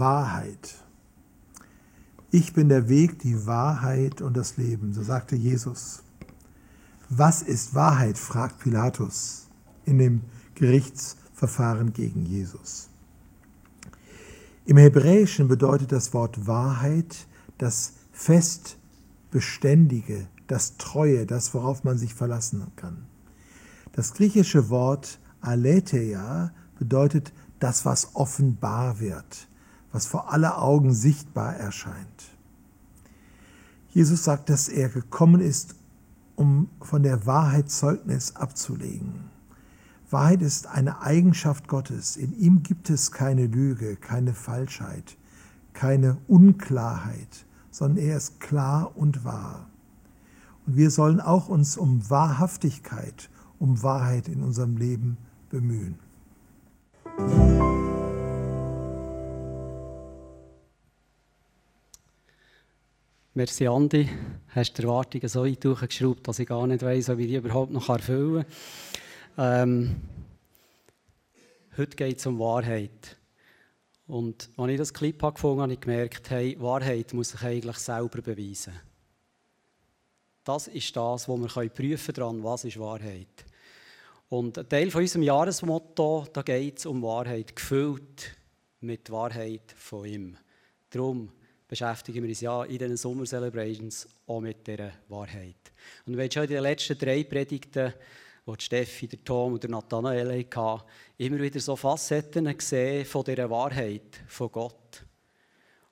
Wahrheit. 0.00 0.74
Ich 2.32 2.52
bin 2.52 2.68
der 2.68 2.88
Weg, 2.88 3.20
die 3.20 3.46
Wahrheit 3.46 4.22
und 4.22 4.36
das 4.36 4.56
Leben, 4.56 4.92
so 4.92 5.02
sagte 5.02 5.36
Jesus. 5.36 6.02
Was 7.08 7.42
ist 7.42 7.74
Wahrheit? 7.74 8.18
fragt 8.18 8.58
Pilatus 8.58 9.46
in 9.84 9.98
dem 9.98 10.22
Gerichtsverfahren 10.54 11.92
gegen 11.92 12.24
Jesus. 12.24 12.88
Im 14.64 14.76
Hebräischen 14.76 15.48
bedeutet 15.48 15.92
das 15.92 16.12
Wort 16.14 16.46
Wahrheit 16.46 17.26
das 17.58 17.94
fest 18.12 18.78
Beständige, 19.30 20.26
das 20.46 20.76
Treue, 20.76 21.26
das, 21.26 21.54
worauf 21.54 21.84
man 21.84 21.98
sich 21.98 22.14
verlassen 22.14 22.66
kann. 22.76 23.06
Das 23.92 24.14
griechische 24.14 24.70
Wort 24.70 25.18
Aletheia 25.40 26.52
bedeutet 26.78 27.32
das, 27.58 27.84
was 27.84 28.14
offenbar 28.14 29.00
wird, 29.00 29.48
was 29.92 30.06
vor 30.06 30.32
aller 30.32 30.62
Augen 30.62 30.92
sichtbar 30.92 31.56
erscheint. 31.56 32.30
Jesus 33.88 34.24
sagt, 34.24 34.48
dass 34.48 34.68
er 34.68 34.88
gekommen 34.88 35.40
ist, 35.40 35.74
um 36.36 36.68
von 36.80 37.02
der 37.02 37.26
Wahrheit 37.26 37.70
Zeugnis 37.70 38.36
abzulegen. 38.36 39.30
Wahrheit 40.10 40.42
ist 40.42 40.66
eine 40.66 41.02
Eigenschaft 41.02 41.68
Gottes. 41.68 42.16
In 42.16 42.36
ihm 42.38 42.62
gibt 42.62 42.90
es 42.90 43.12
keine 43.12 43.46
Lüge, 43.46 43.96
keine 43.96 44.32
Falschheit, 44.32 45.16
keine 45.72 46.16
Unklarheit, 46.28 47.44
sondern 47.70 48.04
er 48.04 48.16
ist 48.16 48.40
klar 48.40 48.96
und 48.96 49.24
wahr. 49.24 49.66
Und 50.66 50.76
wir 50.76 50.90
sollen 50.90 51.20
auch 51.20 51.48
uns 51.48 51.76
um 51.76 52.08
Wahrhaftigkeit, 52.10 53.30
um 53.58 53.82
Wahrheit 53.82 54.28
in 54.28 54.42
unserem 54.42 54.76
Leben 54.76 55.16
bemühen. 55.50 55.98
Merci, 63.32 63.68
Andi. 63.68 64.08
Hast 64.48 64.76
die 64.76 64.82
Erwartungen 64.82 65.28
so 65.28 65.44
weit 65.44 65.64
durchgeschraubt, 65.64 66.26
dass 66.26 66.40
ich 66.40 66.48
gar 66.48 66.66
nicht 66.66 66.82
weiß, 66.82 67.16
wie 67.16 67.22
ich 67.22 67.28
die 67.28 67.36
überhaupt 67.36 67.70
noch 67.70 67.88
erfüllen 67.88 68.44
kann. 69.36 69.70
Ähm, 69.70 69.96
heute 71.76 71.96
geht 71.96 72.18
es 72.18 72.26
um 72.26 72.40
Wahrheit. 72.40 73.16
Und 74.08 74.50
als 74.56 74.70
ich 74.72 74.78
das 74.78 74.92
Clip 74.92 75.16
gefunden 75.16 75.60
habe, 75.60 75.62
habe 75.62 75.72
ich 75.74 75.80
gemerkt, 75.80 76.28
hey, 76.30 76.56
Wahrheit 76.60 77.14
muss 77.14 77.28
sich 77.28 77.42
eigentlich 77.42 77.76
selber 77.76 78.20
beweisen. 78.20 78.72
Das 80.42 80.66
ist 80.66 80.96
das, 80.96 81.28
was 81.28 81.56
wir 81.56 81.68
prüfen 81.68 82.14
können, 82.14 82.42
was 82.42 82.64
ist 82.64 82.80
Wahrheit. 82.80 83.44
Und 84.28 84.58
ein 84.58 84.68
Teil 84.68 84.90
von 84.90 85.02
unserem 85.02 85.22
Jahresmotto, 85.22 86.26
da 86.32 86.42
geht 86.42 86.78
es 86.78 86.86
um 86.86 87.00
Wahrheit, 87.02 87.54
gefüllt 87.54 88.36
mit 88.80 89.08
Wahrheit 89.12 89.72
von 89.76 90.04
ihm. 90.04 90.36
Darum 90.90 91.30
beschäftigen 91.70 92.24
wir 92.24 92.28
uns 92.28 92.40
ja 92.40 92.64
in 92.64 92.78
diesen 92.78 92.96
Summer 92.96 93.24
Celebrations 93.24 94.08
auch 94.26 94.40
mit 94.40 94.66
dieser 94.66 94.90
Wahrheit. 95.08 95.70
Und 96.04 96.16
wir 96.16 96.24
haben 96.24 96.30
schon 96.30 96.42
in 96.42 96.50
den 96.50 96.62
letzten 96.64 96.98
drei 96.98 97.22
Predigten, 97.22 97.94
die 98.44 98.64
Steffi, 98.64 99.06
der 99.06 99.22
Tom 99.22 99.52
und 99.52 99.62
der 99.62 99.70
Nathanael 99.70 100.44
hatten, 100.44 100.82
immer 101.18 101.38
wieder 101.38 101.60
so 101.60 101.76
Facetten 101.76 102.56
gesehen 102.58 103.04
von 103.04 103.22
dieser 103.22 103.48
Wahrheit 103.48 104.20
von 104.26 104.50
Gott. 104.50 105.04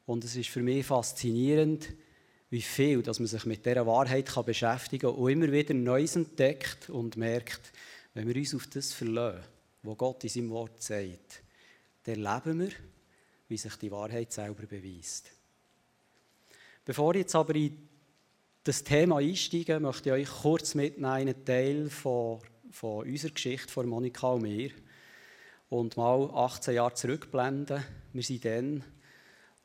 Und 0.04 0.24
es 0.24 0.34
ist 0.34 0.48
für 0.48 0.62
mich 0.62 0.84
faszinierend, 0.84 1.88
wie 2.50 2.62
viel 2.62 3.00
dass 3.02 3.20
man 3.20 3.28
sich 3.28 3.46
mit 3.46 3.64
dieser 3.64 3.86
Wahrheit 3.86 4.34
beschäftigen 4.44 5.10
kann 5.12 5.14
und 5.14 5.30
immer 5.30 5.52
wieder 5.52 5.74
Neues 5.74 6.16
entdeckt 6.16 6.90
und 6.90 7.16
merkt, 7.16 7.72
wenn 8.14 8.26
wir 8.26 8.34
uns 8.34 8.52
auf 8.52 8.66
das 8.66 8.92
verlassen, 8.92 9.44
was 9.84 9.96
Gott 9.96 10.24
in 10.24 10.30
seinem 10.30 10.50
Wort 10.50 10.82
sagt, 10.82 11.42
dann 12.02 12.24
erleben 12.24 12.58
wir, 12.58 12.72
wie 13.46 13.56
sich 13.56 13.76
die 13.76 13.92
Wahrheit 13.92 14.32
selber 14.32 14.66
beweist. 14.66 15.37
Bevor 16.88 17.14
ich 17.14 17.20
jetzt 17.20 17.34
aber 17.34 17.54
in 17.54 17.86
das 18.64 18.82
Thema 18.82 19.18
einsteige, 19.18 19.78
möchte 19.78 20.08
ich 20.08 20.14
euch 20.14 20.40
kurz 20.40 20.74
mitnehmen 20.74 21.04
einen 21.12 21.44
Teil 21.44 21.90
von, 21.90 22.38
von 22.70 23.06
unserer 23.06 23.32
Geschichte 23.32 23.70
von 23.70 23.86
Monika 23.86 24.28
und 24.28 24.40
mir 24.40 24.70
und 25.68 25.98
mal 25.98 26.30
18 26.32 26.76
Jahre 26.76 26.94
zurückblenden. 26.94 27.84
Wir 28.14 28.22
sind 28.22 28.42
dann 28.42 28.84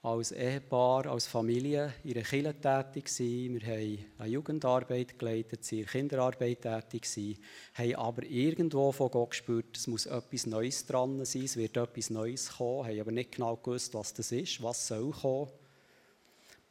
als 0.01 0.33
Ehepaar, 0.33 1.05
als 1.05 1.25
Familie 1.25 1.93
in 2.03 2.15
einer 2.15 2.25
Kirche 2.25 2.59
tätig 2.59 3.05
gewesen. 3.05 3.53
Wir 3.53 3.67
haben 3.67 4.05
eine 4.17 4.29
Jugendarbeit 4.29 5.17
geleitet, 5.17 5.63
sind 5.63 5.79
in 5.79 5.85
Kinderarbeit 5.85 6.59
tätig 6.63 7.03
gewesen, 7.03 7.39
haben 7.75 7.95
aber 7.95 8.23
irgendwo 8.23 8.91
von 8.91 9.09
Gott 9.09 9.29
gespürt, 9.29 9.77
es 9.77 9.87
muss 9.87 10.07
etwas 10.07 10.45
Neues 10.45 10.85
dran 10.85 11.23
sein, 11.23 11.43
es 11.43 11.55
wird 11.55 11.77
etwas 11.77 12.09
Neues 12.09 12.57
kommen, 12.57 12.85
haben 12.85 12.99
aber 12.99 13.13
nicht 13.13 13.31
genau 13.31 13.55
gewusst, 13.55 13.93
was 13.93 14.13
das 14.13 14.33
ist, 14.33 14.61
was 14.61 14.89
soll 14.89 15.11
kommen. 15.11 15.62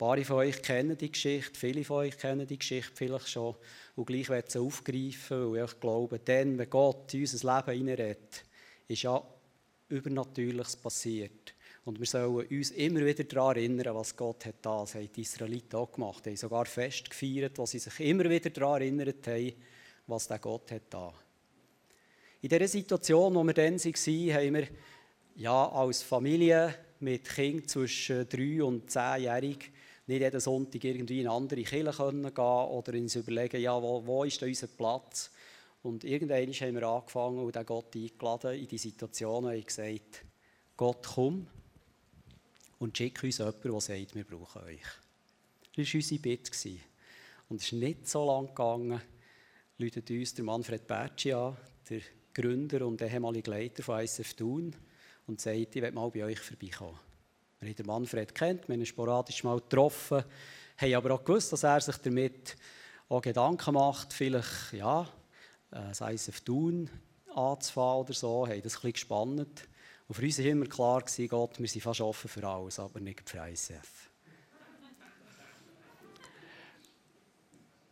Paar 0.03 0.19
von 0.25 0.39
euch 0.39 0.61
kennen 0.61 0.99
die 0.99 1.13
Geschichte, 1.13 1.57
viele 1.57 1.85
von 1.85 1.99
euch 1.99 2.19
kennen 2.19 2.45
die 2.45 2.59
Geschichte 2.59 2.91
vielleicht 2.93 3.29
schon 3.29 3.55
und 3.95 4.05
gleich 4.05 4.29
werden 4.31 4.47
sie 4.49 4.59
aufgreifen, 4.59 5.53
weil 5.53 5.65
ich 5.65 5.79
glaube, 5.79 6.19
dann, 6.19 6.59
wenn 6.59 6.69
Gott 6.69 7.15
in 7.15 7.21
unser 7.21 7.55
Leben 7.55 7.79
hineinredet, 7.79 8.45
ist 8.89 9.03
ja 9.03 9.23
Übernatürliches 9.91 10.75
passiert. 10.75 11.55
Und 11.85 12.01
wir 12.01 12.07
sollen 12.07 12.49
uns 12.49 12.73
immer 12.73 13.07
wieder 13.07 13.23
daran 13.23 13.55
erinnern, 13.55 13.95
was 13.95 14.17
Gott 14.17 14.45
hat 14.45 14.57
da. 14.63 14.81
Das 14.81 14.97
haben 14.97 15.09
die 15.15 15.21
Israeliten 15.21 15.77
auch 15.77 15.93
gemacht. 15.93 16.25
Sie 16.25 16.31
haben 16.31 16.37
sogar 16.37 16.67
Fest 16.67 17.09
gefeiert, 17.09 17.57
wo 17.59 17.67
sie 17.67 17.79
sich 17.79 18.01
immer 18.01 18.29
wieder 18.29 18.51
daran 18.51 18.83
erinnert 18.83 19.25
haben, 19.29 19.53
was 20.09 20.27
der 20.27 20.41
Gott 20.41 20.73
hat 20.73 20.83
da. 20.91 21.15
In 22.41 22.49
dieser 22.49 22.67
Situation, 22.67 23.37
wo 23.37 23.45
wir 23.45 23.55
dann 23.55 23.79
waren, 23.79 24.35
haben 24.35 24.55
wir 24.55 24.67
ja, 25.37 25.69
als 25.69 26.03
Familie 26.03 26.75
mit 26.99 27.29
Kindern 27.29 27.69
zwischen 27.69 28.29
drei 28.29 28.65
und 28.65 28.91
zehnjährig 28.91 29.71
nicht 30.13 30.23
jeden 30.23 30.41
Sonntag 30.41 30.85
irgendwie 30.85 31.21
in 31.21 31.27
eine 31.27 31.37
andere 31.37 31.63
Kirche 31.63 31.93
gehen 31.93 32.45
oder 32.45 32.93
uns 32.93 33.17
überlegen, 33.17 33.61
ja, 33.61 33.81
wo, 33.81 34.07
wo 34.07 34.25
ist 34.25 34.43
unser 34.43 34.67
Platz. 34.67 35.31
Und 35.83 36.05
irgendwann 36.05 36.53
haben 36.53 36.75
wir 36.75 36.83
angefangen 36.89 37.39
und 37.39 37.55
den 37.55 37.67
Gott 37.67 37.97
eingeladen 37.97 38.59
in 38.59 38.69
die 38.69 38.79
Situation 38.79 39.45
und 39.45 39.67
gesagt, 39.67 40.25
Gott, 40.77 41.07
komm, 41.15 41.47
und 42.79 42.97
schick 42.97 43.23
uns 43.23 43.39
jemanden, 43.39 43.71
der 43.71 43.81
sagt, 43.81 44.15
wir 44.15 44.25
brauchen 44.25 44.63
euch. 44.63 44.81
Das 45.77 45.87
war 45.87 45.95
unsere 45.95 46.21
Bitte. 46.21 46.71
Und 47.49 47.61
es 47.61 47.67
ist 47.67 47.73
nicht 47.73 48.09
so 48.09 48.27
lange 48.27 48.49
gegangen, 48.49 49.01
läutet 49.79 50.11
uns 50.11 50.35
der 50.35 50.45
Manfred 50.45 50.87
Bertschi 50.87 51.33
an, 51.33 51.57
der 51.89 52.01
Gründer 52.35 52.87
und 52.87 53.01
ehemalige 53.01 53.51
Leiter 53.51 53.83
von 53.83 54.01
ISF 54.01 54.35
Thun, 54.35 54.75
und 55.27 55.41
sagt, 55.41 55.77
ich 55.77 55.83
will 55.83 55.93
mal 55.93 56.11
bei 56.11 56.25
euch 56.25 56.41
vorbeikommen. 56.41 56.99
Wir 57.63 57.69
haben 57.69 57.77
den 57.77 57.87
Manfred 57.87 58.35
kennt, 58.35 58.67
wir 58.67 58.75
haben 58.75 58.81
ihn 58.81 58.87
sporadisch 58.87 59.45
mal 59.45 59.61
getroffen, 59.61 60.25
haben 60.77 60.95
aber 60.95 61.15
auch 61.15 61.25
gewusst, 61.25 61.53
dass 61.53 61.63
er 61.63 61.81
sich 61.81 61.97
damit 61.99 62.57
auch 63.09 63.23
Gedanken 63.23 63.75
macht, 63.75 64.13
vielleicht 64.13 64.73
ja, 64.73 65.03
äh, 65.71 65.77
das 65.91 66.01
ISF 66.01 66.41
Thun 66.41 66.91
anzufahren 67.33 68.01
oder 68.01 68.15
so, 68.15 68.49
haben 68.49 68.63
das 68.63 68.83
ein 68.83 68.93
gespannt. 68.93 69.69
Und 70.09 70.15
für 70.15 70.23
uns 70.23 70.39
war 70.39 70.45
immer 70.45 70.67
klar, 70.67 71.05
Gott, 71.29 71.61
wir 71.61 71.69
sind 71.69 71.83
fast 71.83 72.01
offen 72.01 72.29
für 72.29 72.45
alles, 72.45 72.81
aber 72.81 72.99
nicht 72.99 73.31
für 73.31 73.39
ICF. 73.39 74.11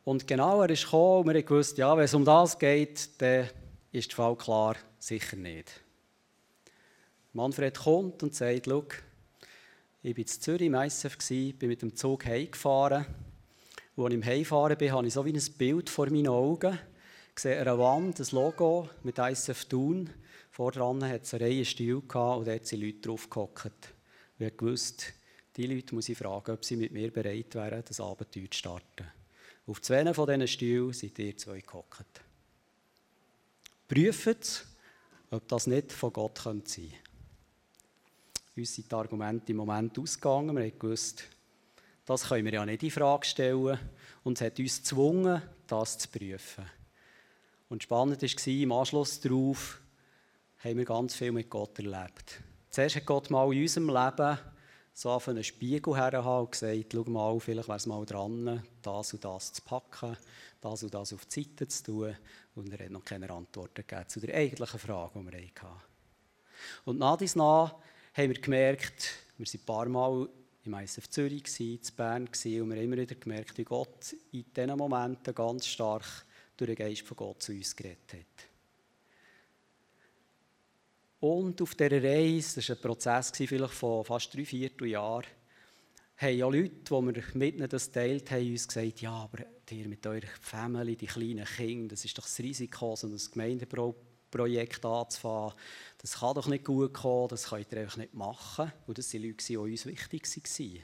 Und 0.02 0.26
genau, 0.26 0.62
er 0.62 0.70
ist 0.70 0.82
gekommen 0.82 1.20
und 1.20 1.26
wir 1.28 1.34
haben 1.34 1.46
gewusst, 1.46 1.78
ja, 1.78 1.96
wenn 1.96 2.06
es 2.06 2.14
um 2.14 2.24
das 2.24 2.58
geht, 2.58 3.22
dann 3.22 3.48
ist 3.92 4.10
der 4.10 4.16
Fall 4.16 4.34
klar, 4.34 4.74
sicher 4.98 5.36
nicht. 5.36 5.80
Manfred 7.34 7.78
kommt 7.78 8.24
und 8.24 8.34
sagt, 8.34 8.66
schau, 8.66 8.84
ich 10.02 10.16
war 10.16 10.18
in 10.18 10.26
Zürich 10.26 10.62
im 10.62 10.74
ICF, 10.74 11.58
bin 11.58 11.68
mit 11.68 11.82
dem 11.82 11.94
Zug 11.94 12.24
heimgefahren. 12.24 13.04
Als 13.96 14.08
ich 14.08 14.14
im 14.14 14.24
Heimfahren 14.24 14.78
bin, 14.78 14.92
habe 14.92 15.06
ich 15.06 15.12
so 15.12 15.24
wie 15.26 15.32
ein 15.32 15.52
Bild 15.58 15.90
vor 15.90 16.08
meinen 16.08 16.28
Augen. 16.28 16.78
Ich 17.34 17.42
sehe 17.42 17.60
an 17.60 17.68
einer 17.68 17.78
Wand 17.78 18.18
ein 18.18 18.26
Logo 18.32 18.88
mit 19.02 19.18
ICF 19.18 19.66
Thun. 19.66 20.08
Vordran 20.50 21.04
hat 21.06 21.24
es 21.24 21.34
eine 21.34 21.44
Reihe 21.44 21.64
Stühle 21.66 21.96
und 21.98 22.48
dort 22.48 22.66
sind 22.66 22.80
Leute 22.80 23.00
drauf 23.00 23.28
gehockt. 23.28 23.92
Ich 24.38 24.62
wusste, 24.62 25.04
die 25.56 25.66
Leute 25.66 25.94
muss 25.94 26.08
ich 26.08 26.16
fragen, 26.16 26.52
ob 26.52 26.64
sie 26.64 26.76
mit 26.76 26.92
mir 26.92 27.12
bereit 27.12 27.54
wären, 27.54 27.84
das 27.86 28.00
Abenteuer 28.00 28.50
zu 28.50 28.56
starten. 28.58 29.06
Auf 29.66 29.82
zwei 29.82 30.14
von 30.14 30.26
diesen 30.26 30.48
Stühlen 30.48 30.92
sind 30.94 31.18
ihr 31.18 31.36
zwei 31.36 31.60
gehockt. 31.60 32.22
Prüft, 33.86 34.66
ob 35.30 35.46
das 35.46 35.66
nicht 35.66 35.92
von 35.92 36.12
Gott 36.12 36.38
sein 36.38 36.62
könnte. 36.62 37.09
Uns 38.60 38.74
sind 38.74 38.92
die 38.92 38.94
Argumente 38.94 39.52
im 39.52 39.56
Moment 39.56 39.98
ausgegangen. 39.98 40.54
Wir 40.54 40.64
haben 40.64 40.78
gewusst, 40.78 41.24
das 42.04 42.28
können 42.28 42.44
wir 42.44 42.52
ja 42.52 42.66
nicht 42.66 42.82
in 42.82 42.90
Frage 42.90 43.24
stellen. 43.24 43.78
Und 44.22 44.38
es 44.38 44.44
hat 44.44 44.58
uns 44.58 44.76
gezwungen, 44.76 45.40
das 45.66 45.96
zu 45.96 46.08
prüfen. 46.10 46.66
Und 47.70 47.82
spannend 47.82 48.20
war 48.20 48.46
im 48.52 48.72
Anschluss 48.72 49.18
darauf, 49.18 49.80
haben 50.58 50.76
wir 50.76 50.84
ganz 50.84 51.14
viel 51.14 51.32
mit 51.32 51.48
Gott 51.48 51.78
erlebt. 51.78 52.42
Zuerst 52.68 52.96
hat 52.96 53.06
Gott 53.06 53.30
mal 53.30 53.50
in 53.50 53.62
unserem 53.62 53.88
Leben 53.88 54.38
so 54.92 55.08
auf 55.08 55.28
einen 55.28 55.42
Spiegel 55.42 55.96
hergehauen 55.96 56.44
und 56.44 56.52
gesagt, 56.52 56.92
schau 56.92 57.04
mal, 57.04 57.40
vielleicht 57.40 57.68
wäre 57.68 57.78
es 57.78 57.86
mal 57.86 58.04
dran, 58.04 58.62
das 58.82 59.14
und 59.14 59.24
das 59.24 59.54
zu 59.54 59.62
packen, 59.62 60.18
das 60.60 60.82
und 60.82 60.92
das 60.92 61.14
auf 61.14 61.24
die 61.24 61.44
Seite 61.44 61.66
zu 61.66 61.82
tun. 61.84 62.16
Und 62.56 62.70
er 62.74 62.84
hat 62.84 62.92
noch 62.92 63.06
keine 63.06 63.30
Antworten 63.30 63.86
gegeben 63.86 64.06
zu 64.06 64.20
der 64.20 64.34
eigentlichen 64.34 64.78
Frage, 64.78 65.18
die 65.18 65.32
wir 65.32 65.38
hatten. 65.38 65.82
Und 66.84 66.98
nach 66.98 67.16
dies 67.16 67.36
nach 67.36 67.74
haben 68.20 68.34
wir 68.34 68.40
gemerkt, 68.40 69.14
Wir 69.38 69.46
waren 69.46 69.54
ein 69.54 69.64
paar 69.64 69.88
Mal 69.88 70.28
im 70.64 70.74
ISF 70.74 71.08
Zürich, 71.08 71.58
in 71.58 71.80
Bern 71.96 72.26
und 72.26 72.44
wir 72.44 72.60
haben 72.60 72.72
immer 72.72 72.98
wieder 72.98 73.14
gemerkt, 73.14 73.56
wie 73.56 73.64
Gott 73.64 74.14
in 74.32 74.44
diesen 74.54 74.76
Momenten 74.76 75.34
ganz 75.34 75.66
stark 75.66 76.04
durch 76.54 76.68
den 76.68 76.76
Geist 76.76 77.00
von 77.06 77.16
Gott 77.16 77.42
zu 77.42 77.52
uns 77.52 77.74
geredet 77.74 78.12
hat. 78.12 78.46
Und 81.20 81.62
auf 81.62 81.74
dieser 81.74 82.02
Reise, 82.02 82.56
das 82.56 82.68
war 82.68 82.76
ein 82.76 82.82
Prozess 82.82 83.32
vielleicht 83.34 83.72
von 83.72 84.04
fast 84.04 84.34
drei, 84.34 84.44
vier 84.44 84.70
Jahren, 84.86 85.24
haben 86.18 86.36
ja 86.36 86.46
Leute, 86.46 86.68
die 86.68 86.90
wir 86.90 87.24
mit 87.32 87.54
ihnen 87.54 87.68
das 87.70 87.90
teilt 87.90 88.30
haben, 88.30 88.50
uns 88.50 88.68
gesagt, 88.68 89.00
ja, 89.00 89.12
aber 89.12 89.44
ihr 89.70 89.88
mit 89.88 90.06
eurer 90.06 90.26
Family, 90.42 90.94
die 90.94 91.06
kleinen 91.06 91.46
Kinder, 91.46 91.88
das 91.88 92.04
ist 92.04 92.18
doch 92.18 92.24
das 92.24 92.38
Risiko, 92.38 92.94
so 92.96 93.06
ein 93.06 93.18
Gemeindeprojekt 93.32 94.09
anzufangen. 94.38 95.52
Das 95.98 96.18
kann 96.18 96.34
doch 96.34 96.46
nicht 96.46 96.64
gut 96.64 96.94
kommen, 96.94 97.28
das 97.28 97.48
könnt 97.48 97.72
ihr 97.72 97.80
einfach 97.80 97.96
nicht 97.96 98.14
machen. 98.14 98.72
Und 98.86 98.98
das 98.98 99.12
waren 99.12 99.22
Leute, 99.22 99.44
die 99.44 99.56
uns 99.56 99.86
wichtig 99.86 100.24
waren. 100.24 100.82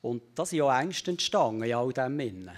Und 0.00 0.22
da 0.34 0.46
sind 0.46 0.58
ja 0.58 0.80
Ängste 0.80 1.10
entstanden 1.10 1.64
in 1.64 1.74
all 1.74 1.92
dem 1.92 2.20
Innen. 2.20 2.56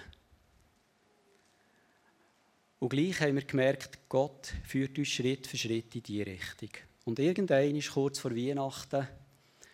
Und 2.78 2.88
gleich 2.88 3.20
haben 3.20 3.34
wir 3.34 3.44
gemerkt, 3.44 3.98
Gott 4.08 4.54
führt 4.64 4.96
uns 4.98 5.08
Schritt 5.08 5.46
für 5.46 5.56
Schritt 5.56 5.94
in 5.94 6.02
diese 6.02 6.26
Richtung. 6.26 6.70
Und 7.04 7.18
irgendwann 7.18 7.76
ist 7.76 7.90
kurz 7.90 8.18
vor 8.18 8.34
Weihnachten, 8.34 9.06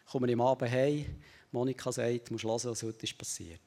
kommen 0.07 0.27
wir 0.27 0.33
im 0.33 0.41
Abend 0.41 0.71
heim, 0.71 1.05
Monika 1.53 1.93
sagt, 1.93 2.29
du 2.29 2.35
musst 2.35 2.45
hören, 2.45 2.61
was 2.65 2.83
heute 2.83 3.05
ist 3.05 3.17
passiert. 3.17 3.61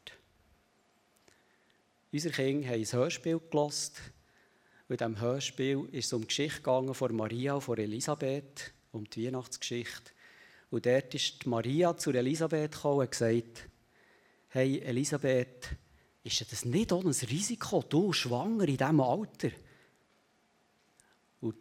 Unsere 2.12 2.33
Kinder 2.33 2.68
haben 2.68 2.80
ein 2.81 2.92
Hörspiel 2.92 3.39
gelost. 3.50 4.01
In 4.89 4.97
diesem 4.97 5.21
Hörspiel 5.21 5.88
ist 5.91 6.07
es 6.07 6.13
um 6.13 6.21
die 6.21 6.27
Geschichte 6.30 6.57
gegangen 6.57 6.95
von 6.95 7.15
Maria 7.15 7.53
und 7.53 7.62
von 7.62 7.77
Elisabeth, 7.77 8.74
um 8.91 9.07
die 9.07 9.27
Weihnachtsgeschichte. 9.27 10.12
Und 10.71 10.88
dort 10.88 11.13
ist 11.13 11.45
Maria 11.45 11.95
zu 11.95 12.12
Elisabeth 12.12 12.71
gekommen 12.71 13.01
und 13.01 13.12
gesagt, 13.12 13.69
hey 14.47 14.80
Elisabeth, 14.80 15.69
ist 16.24 16.51
das 16.51 16.65
nicht 16.65 16.91
auch 16.91 17.03
ein 17.03 17.12
Risiko, 17.12 17.83
du 17.88 18.12
schwanger 18.13 18.68
in 18.68 18.77
diesem 18.77 19.00
Alter? 19.00 19.51
Und 21.42 21.56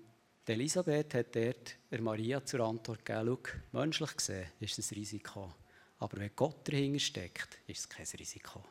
Elisabeth 0.46 1.12
hat 1.12 1.36
dort 1.36 1.76
Maria 2.00 2.42
zur 2.42 2.60
Antwort 2.60 3.04
gegeben, 3.04 3.38
menschlich 3.72 4.16
gesehen 4.16 4.46
ist 4.58 4.78
es 4.78 4.90
ein 4.90 4.94
Risiko, 4.94 5.52
aber 5.98 6.16
wenn 6.16 6.34
Gott 6.34 6.66
dahinter 6.66 6.98
steckt, 6.98 7.58
ist 7.66 7.80
es 7.80 7.88
kein 7.90 8.06
Risiko. 8.18 8.64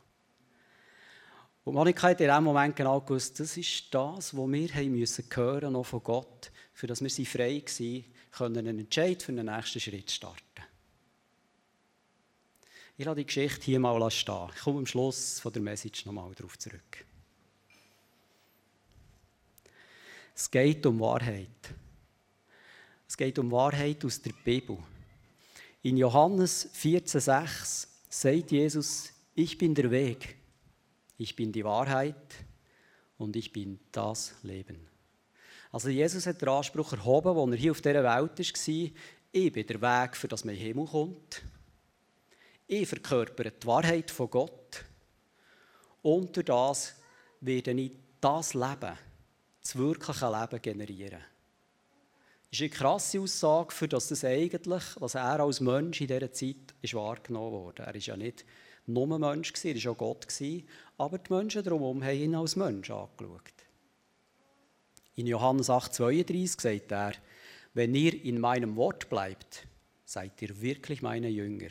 Und 1.68 1.74
Monika 1.74 2.08
hat 2.08 2.22
in 2.22 2.28
diesem 2.28 2.46
Moment 2.46 2.78
genau 2.78 3.02
gewusst, 3.02 3.42
das 3.42 3.58
ist 3.58 3.94
das, 3.94 4.34
was 4.34 4.52
wir 4.52 4.74
haben 4.74 4.92
müssen 4.94 5.26
hören 5.36 5.74
noch 5.74 5.84
von 5.84 6.02
Gott, 6.02 6.50
für 6.72 6.88
das 6.88 7.02
wir 7.02 7.10
sie 7.10 7.26
frei 7.26 7.62
waren, 7.62 8.06
können 8.32 8.58
einen 8.60 8.80
Entscheid 8.80 9.22
für 9.22 9.34
den 9.34 9.48
nächsten 9.48 9.82
Schritt 9.82 10.10
starten. 10.10 10.64
Ich 12.96 13.04
lasse 13.04 13.18
die 13.18 13.26
Geschichte 13.26 13.66
hier 13.66 13.82
mal 13.82 14.10
stehen. 14.10 14.50
Ich 14.56 14.62
komme 14.62 14.80
am 14.80 14.86
Schluss 14.86 15.42
von 15.42 15.52
der 15.52 15.62
Message 15.62 16.06
nochmal 16.06 16.34
darauf 16.36 16.58
zurück. 16.58 17.06
Es 20.34 20.50
geht 20.50 20.86
um 20.86 21.02
Wahrheit. 21.02 21.50
Es 23.10 23.18
geht 23.18 23.38
um 23.40 23.52
Wahrheit 23.52 24.06
aus 24.06 24.22
der 24.22 24.32
Bibel. 24.46 24.78
In 25.84 25.98
Johannes 25.98 26.74
14,6 26.74 27.88
sagt 28.08 28.52
Jesus: 28.54 29.12
Ich 29.36 29.58
bin 29.58 29.76
der 29.76 29.92
Weg, 29.92 30.38
ich 31.18 31.36
bin 31.36 31.52
die 31.52 31.64
Wahrheit 31.64 32.16
und 33.18 33.36
ich 33.36 33.52
bin 33.52 33.80
das 33.92 34.36
Leben. 34.44 34.88
Also, 35.72 35.90
Jesus 35.90 36.26
hat 36.26 36.42
den 36.42 36.50
Anspruch 36.50 36.94
erhoben, 36.94 37.38
als 37.38 37.52
er 37.52 37.58
hier 37.58 37.72
auf 37.72 37.82
dieser 37.82 38.04
Welt 38.04 38.40
war: 38.40 38.40
Ich 39.32 39.52
bin 39.52 39.68
der 39.68 39.82
Weg, 39.82 40.16
für 40.16 40.28
das 40.28 40.46
man 40.46 40.56
in 40.56 40.62
den 40.62 40.68
Himmel 40.68 40.88
kommt. 40.88 41.42
Ich 42.68 42.88
verkörpere 42.88 43.52
die 43.52 43.68
Wahrheit 43.68 44.12
von 44.12 44.30
Gott 44.30 44.84
und 46.02 46.36
durch 46.36 46.46
das 46.46 46.96
werde 47.42 47.72
ich 47.72 47.92
das 48.20 48.54
Leben, 48.54 48.98
das 49.62 49.76
wirkliche 49.78 50.30
Leben 50.30 50.62
generieren. 50.62 51.22
Das 52.50 52.60
ist 52.60 52.62
eine 52.62 52.70
krasse 52.70 53.20
Aussage, 53.20 53.74
für 53.74 53.88
das 53.88 54.08
das 54.08 54.24
eigentlich, 54.24 54.84
was 55.00 55.16
er 55.16 55.40
als 55.40 55.60
Mensch 55.60 56.02
in 56.02 56.08
dieser 56.08 56.32
Zeit 56.32 56.76
ist 56.82 56.94
wahrgenommen 56.94 57.52
wurde. 57.52 57.84
Er 57.84 57.94
war 57.94 57.96
ja 57.96 58.18
nicht 58.18 58.46
nur 58.88 59.12
ein 59.12 59.22
Mensch, 59.22 59.54
er 59.64 59.76
war 59.76 59.92
auch 59.92 59.98
Gott, 59.98 60.28
aber 60.98 61.18
die 61.18 61.34
Menschen 61.34 61.64
drumherum 61.64 62.04
haben 62.04 62.18
ihn 62.18 62.36
als 62.36 62.56
Mensch 62.56 62.90
angeschaut. 62.90 63.54
In 65.16 65.28
Johannes 65.28 65.70
8,32 65.70 66.62
sagt 66.62 66.92
er, 66.92 67.14
wenn 67.74 67.94
ihr 67.94 68.24
in 68.24 68.40
meinem 68.40 68.76
Wort 68.76 69.10
bleibt, 69.10 69.68
seid 70.06 70.42
ihr 70.42 70.62
wirklich 70.62 71.02
meine 71.02 71.28
Jünger 71.28 71.70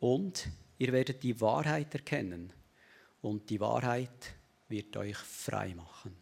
und 0.00 0.48
ihr 0.78 0.92
werdet 0.92 1.22
die 1.22 1.40
Wahrheit 1.40 1.94
erkennen 1.94 2.52
und 3.20 3.50
die 3.50 3.60
Wahrheit 3.60 4.34
wird 4.68 4.96
euch 4.96 5.16
frei 5.16 5.74
machen. 5.74 6.16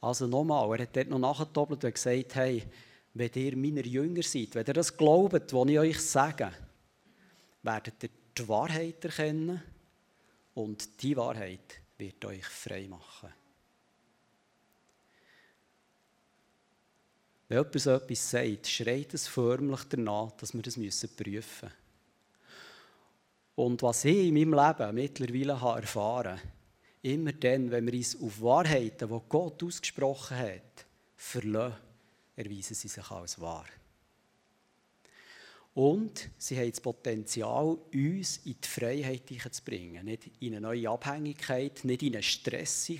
Also 0.00 0.26
nochmal, 0.26 0.78
er 0.78 0.82
hat 0.84 0.96
dort 0.96 1.08
noch 1.08 1.18
nachgedoppelt 1.18 1.84
und 1.84 1.94
gesagt, 1.94 2.34
hey, 2.34 2.62
wenn 3.14 3.30
ihr 3.34 3.56
meine 3.56 3.82
Jünger 3.82 4.22
seid, 4.22 4.54
wenn 4.54 4.66
ihr 4.66 4.74
das 4.74 4.96
glaubt, 4.96 5.52
was 5.52 5.68
ich 5.68 5.78
euch 5.78 6.00
sage, 6.00 6.52
werdet 7.62 8.02
ihr 8.02 8.10
die 8.38 8.48
Wahrheit 8.48 9.04
erkennen 9.04 9.62
und 10.54 11.02
die 11.02 11.16
Wahrheit 11.16 11.80
wird 11.98 12.24
euch 12.24 12.44
frei 12.44 12.88
machen. 12.88 13.32
Wenn 17.48 17.58
jemand 17.58 17.80
so 17.80 17.90
etwas 17.90 18.30
sagt, 18.30 18.66
schreit 18.66 19.12
es 19.12 19.28
förmlich 19.28 19.84
danach, 19.84 20.32
dass 20.32 20.54
wir 20.54 20.62
das 20.62 20.76
prüfen 20.76 21.30
müssen. 21.32 21.70
Und 23.54 23.82
was 23.82 24.06
ich 24.06 24.28
in 24.28 24.34
meinem 24.34 24.54
Leben 24.54 24.94
mittlerweile 24.94 25.60
habe 25.60 25.82
erfahren 25.82 26.38
habe, 26.38 26.48
immer 27.02 27.32
dann, 27.32 27.70
wenn 27.70 27.86
wir 27.86 27.92
uns 27.92 28.20
auf 28.20 28.40
Wahrheiten, 28.40 29.08
die 29.08 29.20
Gott 29.28 29.62
ausgesprochen 29.62 30.38
hat, 30.38 30.86
verlassen, 31.14 31.76
erweisen 32.36 32.74
sie 32.74 32.88
sich 32.88 33.10
als 33.10 33.40
wahr. 33.40 33.66
Und 35.74 36.28
sie 36.36 36.58
haben 36.58 36.70
das 36.70 36.80
Potenzial, 36.80 37.78
uns 37.94 38.38
in 38.44 38.56
die 38.62 38.68
Freiheit 38.68 39.22
zu 39.50 39.64
bringen. 39.64 40.04
Nicht 40.04 40.30
in 40.40 40.52
eine 40.52 40.60
neue 40.60 40.90
Abhängigkeit, 40.90 41.84
nicht 41.84 42.02
in 42.02 42.14
einen 42.14 42.22
Stress, 42.22 42.90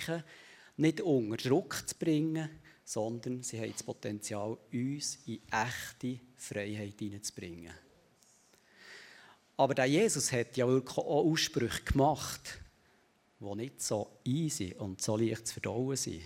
nicht 0.77 1.01
unter 1.01 1.37
Druck 1.37 1.83
zu 1.87 1.95
bringen, 1.95 2.49
sondern 2.83 3.43
sie 3.43 3.59
haben 3.59 3.71
das 3.71 3.83
Potenzial, 3.83 4.57
uns 4.71 5.19
in 5.27 5.39
echte 5.51 6.19
Freiheit 6.35 6.95
hineinzubringen. 6.99 7.73
Aber 9.55 9.75
der 9.75 9.85
Jesus 9.85 10.31
hat 10.31 10.57
ja 10.57 10.65
auch 10.65 10.97
Aussprüche 10.97 11.83
gemacht, 11.83 12.59
die 13.39 13.55
nicht 13.55 13.81
so 13.81 14.19
easy 14.23 14.73
und 14.77 15.01
so 15.01 15.15
leicht 15.15 15.47
zu 15.47 15.53
verdauen 15.53 15.95
sind. 15.95 16.21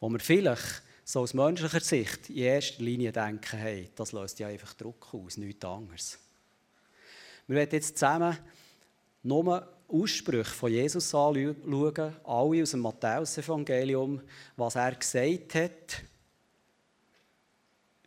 Wo 0.00 0.08
wir 0.08 0.18
vielleicht 0.18 0.82
so 1.04 1.20
aus 1.20 1.34
menschlicher 1.34 1.80
Sicht 1.80 2.30
in 2.30 2.36
erster 2.36 2.82
Linie 2.82 3.12
denken, 3.12 3.58
hey, 3.58 3.90
das 3.94 4.12
löst 4.12 4.38
ja 4.38 4.48
einfach 4.48 4.72
Druck 4.74 5.12
aus, 5.12 5.36
nichts 5.36 5.64
anderes. 5.64 6.18
Wir 7.46 7.56
werden 7.56 7.74
jetzt 7.74 7.98
zusammen 7.98 8.38
nur 9.22 9.68
Aussprüche 9.86 10.44
von 10.44 10.72
Jesus 10.72 11.14
anschauen, 11.14 12.16
alle 12.24 12.62
aus 12.62 12.70
dem 12.70 12.80
Matthäus-Evangelium, 12.80 14.22
was 14.56 14.76
er 14.76 14.94
gesagt 14.94 15.54
hat, 15.54 16.02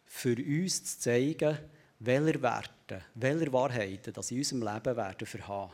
für 0.06 0.36
uns 0.36 0.84
zu 0.84 1.00
zeigen, 1.00 1.58
welche 2.00 2.42
Werte, 2.42 3.04
welche 3.14 3.54
Wahrheiten 3.54 4.14
das 4.14 4.32
in 4.32 4.40
unserem 4.40 4.64
Leben 4.64 4.98
werden 4.98 5.28
verhaben. 5.28 5.74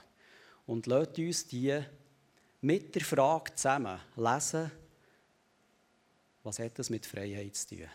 Und 0.68 0.88
lasst 0.88 1.18
uns 1.18 1.48
die 1.48 1.80
mit 2.62 2.94
der 2.96 3.02
Frage 3.04 3.56
zusammen 3.56 4.00
lesen, 4.18 4.72
was 6.44 6.60
hat 6.60 6.78
das 6.78 6.90
mit 6.90 7.06
Freiheit 7.06 7.56
zu 7.56 7.76
tun? 7.76 7.88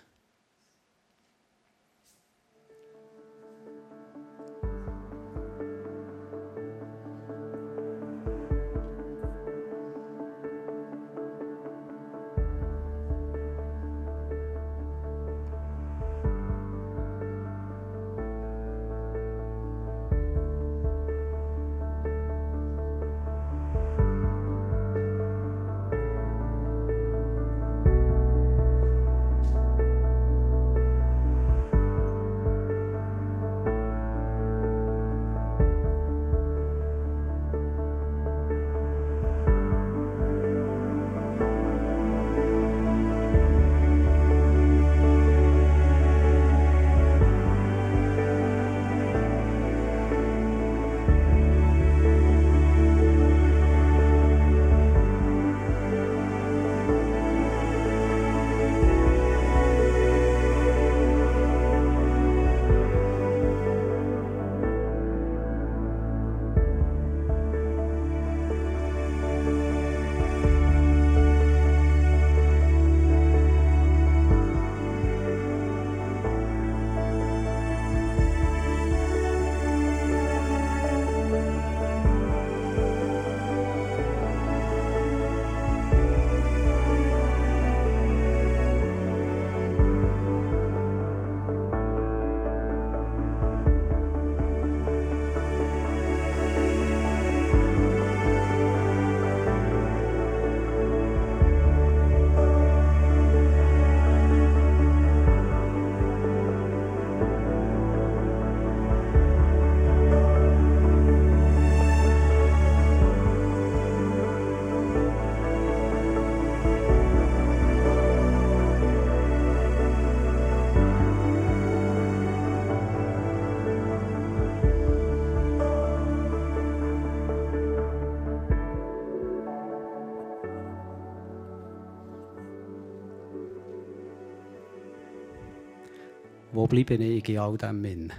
Bleibe 136.68 136.94
ich 136.94 137.28
in 137.28 137.38
all 137.38 137.56
dem 137.56 137.84
hin? 137.84 138.12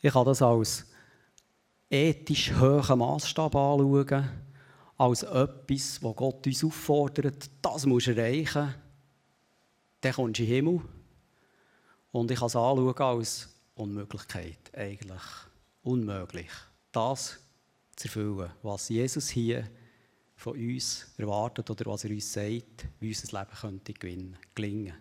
Ich 0.00 0.12
kann 0.12 0.24
das 0.26 0.42
als 0.42 0.86
ethisch 1.88 2.52
hohen 2.52 2.98
Maßstab 2.98 3.54
anschauen, 3.54 4.28
als 4.96 5.22
etwas, 5.22 6.02
wo 6.02 6.12
Gott 6.12 6.46
uns 6.46 6.64
auffordert, 6.64 7.50
das 7.62 7.86
musst 7.86 8.08
du 8.08 8.14
erreichen, 8.14 8.74
dann 10.00 10.12
kommst 10.12 10.38
du 10.38 10.42
in 10.42 10.48
den 10.48 10.54
Himmel. 10.54 10.80
Und 12.12 12.30
ich 12.30 12.38
kann 12.38 12.46
es 12.46 12.56
anschauen 12.56 12.98
als 12.98 13.48
Unmöglichkeit, 13.74 14.70
eigentlich. 14.74 15.22
Unmöglich. 15.82 16.50
Das 16.92 17.38
zu 17.96 18.08
erfüllen, 18.08 18.50
was 18.62 18.88
Jesus 18.88 19.28
hier 19.28 19.68
von 20.44 20.58
uns 20.58 21.06
erwartet 21.16 21.70
oder 21.70 21.86
was 21.86 22.04
er 22.04 22.10
uns 22.10 22.30
sagt, 22.30 22.86
wie 23.00 23.08
unser 23.08 23.38
Leben 23.38 23.56
könnte 23.58 23.94
gewinnen, 23.94 24.36
gelingen. 24.54 24.94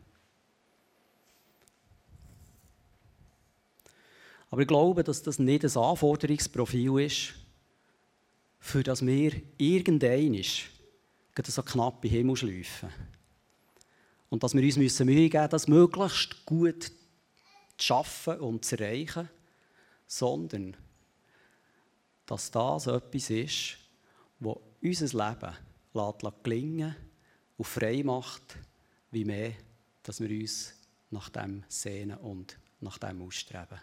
Aber 4.49 4.61
ich 4.61 4.67
glaube, 4.67 5.03
dass 5.03 5.21
das 5.21 5.39
nicht 5.39 5.65
ein 5.65 5.77
Anforderungsprofil 5.77 7.01
ist, 7.01 7.33
für 8.59 8.83
das 8.83 9.05
wir 9.05 9.33
irgendein 9.57 10.41
so 10.43 11.63
knapp 11.63 12.01
den 12.01 12.11
Himmel 12.11 12.37
schleifen. 12.37 12.89
Und 14.29 14.43
dass 14.43 14.53
wir 14.53 14.63
uns 14.63 14.77
Mühe 14.77 15.27
geben 15.27 15.41
müssen, 15.41 15.49
das 15.49 15.67
möglichst 15.67 16.45
gut 16.45 16.85
zu 16.85 16.93
schaffen 17.79 18.39
und 18.39 18.63
zu 18.63 18.79
erreichen, 18.79 19.27
sondern 20.07 20.77
dass 22.27 22.49
das 22.49 22.87
etwas 22.87 23.29
ist, 23.29 23.77
das 24.39 24.55
unser 24.83 25.05
Leben 25.05 25.55
lässt 25.93 26.43
gelingen 26.43 26.95
und 27.57 27.67
frei 27.67 28.03
macht, 28.03 28.57
wie 29.11 29.25
mehr, 29.25 29.53
dass 30.03 30.19
wir 30.19 30.29
uns 30.29 30.73
nach 31.11 31.29
dem 31.29 31.63
sehnen 31.67 32.17
und 32.17 32.57
nach 32.81 32.97
dem 32.97 33.21
ausstreben. 33.21 33.79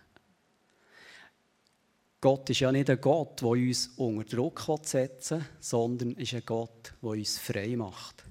Gott 2.20 2.50
ist 2.50 2.60
ja 2.60 2.70
nicht 2.70 2.90
ein 2.90 3.00
Gott, 3.00 3.40
der 3.40 3.48
uns 3.48 3.88
unter 3.96 4.36
Druck 4.36 4.62
setzen 4.82 5.38
will, 5.38 5.46
sondern 5.60 6.10
ist 6.12 6.34
ein 6.34 6.42
Gott, 6.44 6.92
der 7.00 7.10
uns 7.10 7.38
frei 7.38 7.74
macht. 7.76 8.24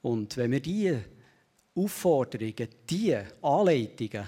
Und 0.00 0.36
wenn 0.38 0.52
wir 0.52 0.60
diese 0.60 1.04
Aufforderungen, 1.74 2.68
diese 2.88 3.26
Anleitungen 3.42 4.26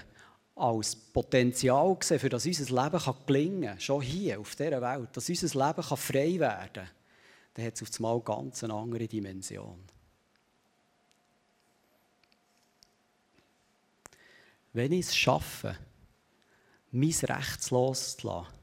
als 0.55 0.95
Potenzial 0.95 1.97
sehen, 2.01 2.19
für 2.19 2.29
das 2.29 2.45
unser 2.45 2.83
Leben 2.83 3.15
gelingen 3.25 3.69
kann, 3.69 3.79
schon 3.79 4.01
hier 4.01 4.39
auf 4.39 4.55
dieser 4.55 4.81
Welt, 4.81 5.09
dass 5.13 5.29
unser 5.29 5.67
Leben 5.67 5.83
frei 5.83 6.39
werden 6.39 6.73
kann, 6.73 6.89
dann 7.57 7.65
hat 7.65 7.73
es 7.73 7.81
auf 7.81 7.95
einmal 7.97 8.19
ganz 8.21 8.63
eine 8.63 8.75
andere 8.75 9.07
Dimension. 9.07 9.79
Wenn 14.73 14.91
ich 14.91 15.07
es 15.07 15.15
schaffe, 15.15 15.75
mein 16.91 17.09
Recht 17.09 17.71
loszulassen, 17.71 18.53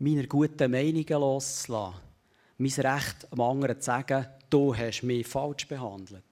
meine 0.00 0.26
guten 0.26 0.72
Meinungen 0.72 1.06
loszulassen, 1.06 2.00
mein 2.58 2.72
Recht 2.72 3.28
am 3.30 3.40
anderen 3.40 3.80
zu 3.80 3.86
sagen, 3.86 4.26
du 4.50 4.74
hast 4.76 5.04
mich 5.04 5.28
falsch 5.28 5.68
behandelt. 5.68 6.24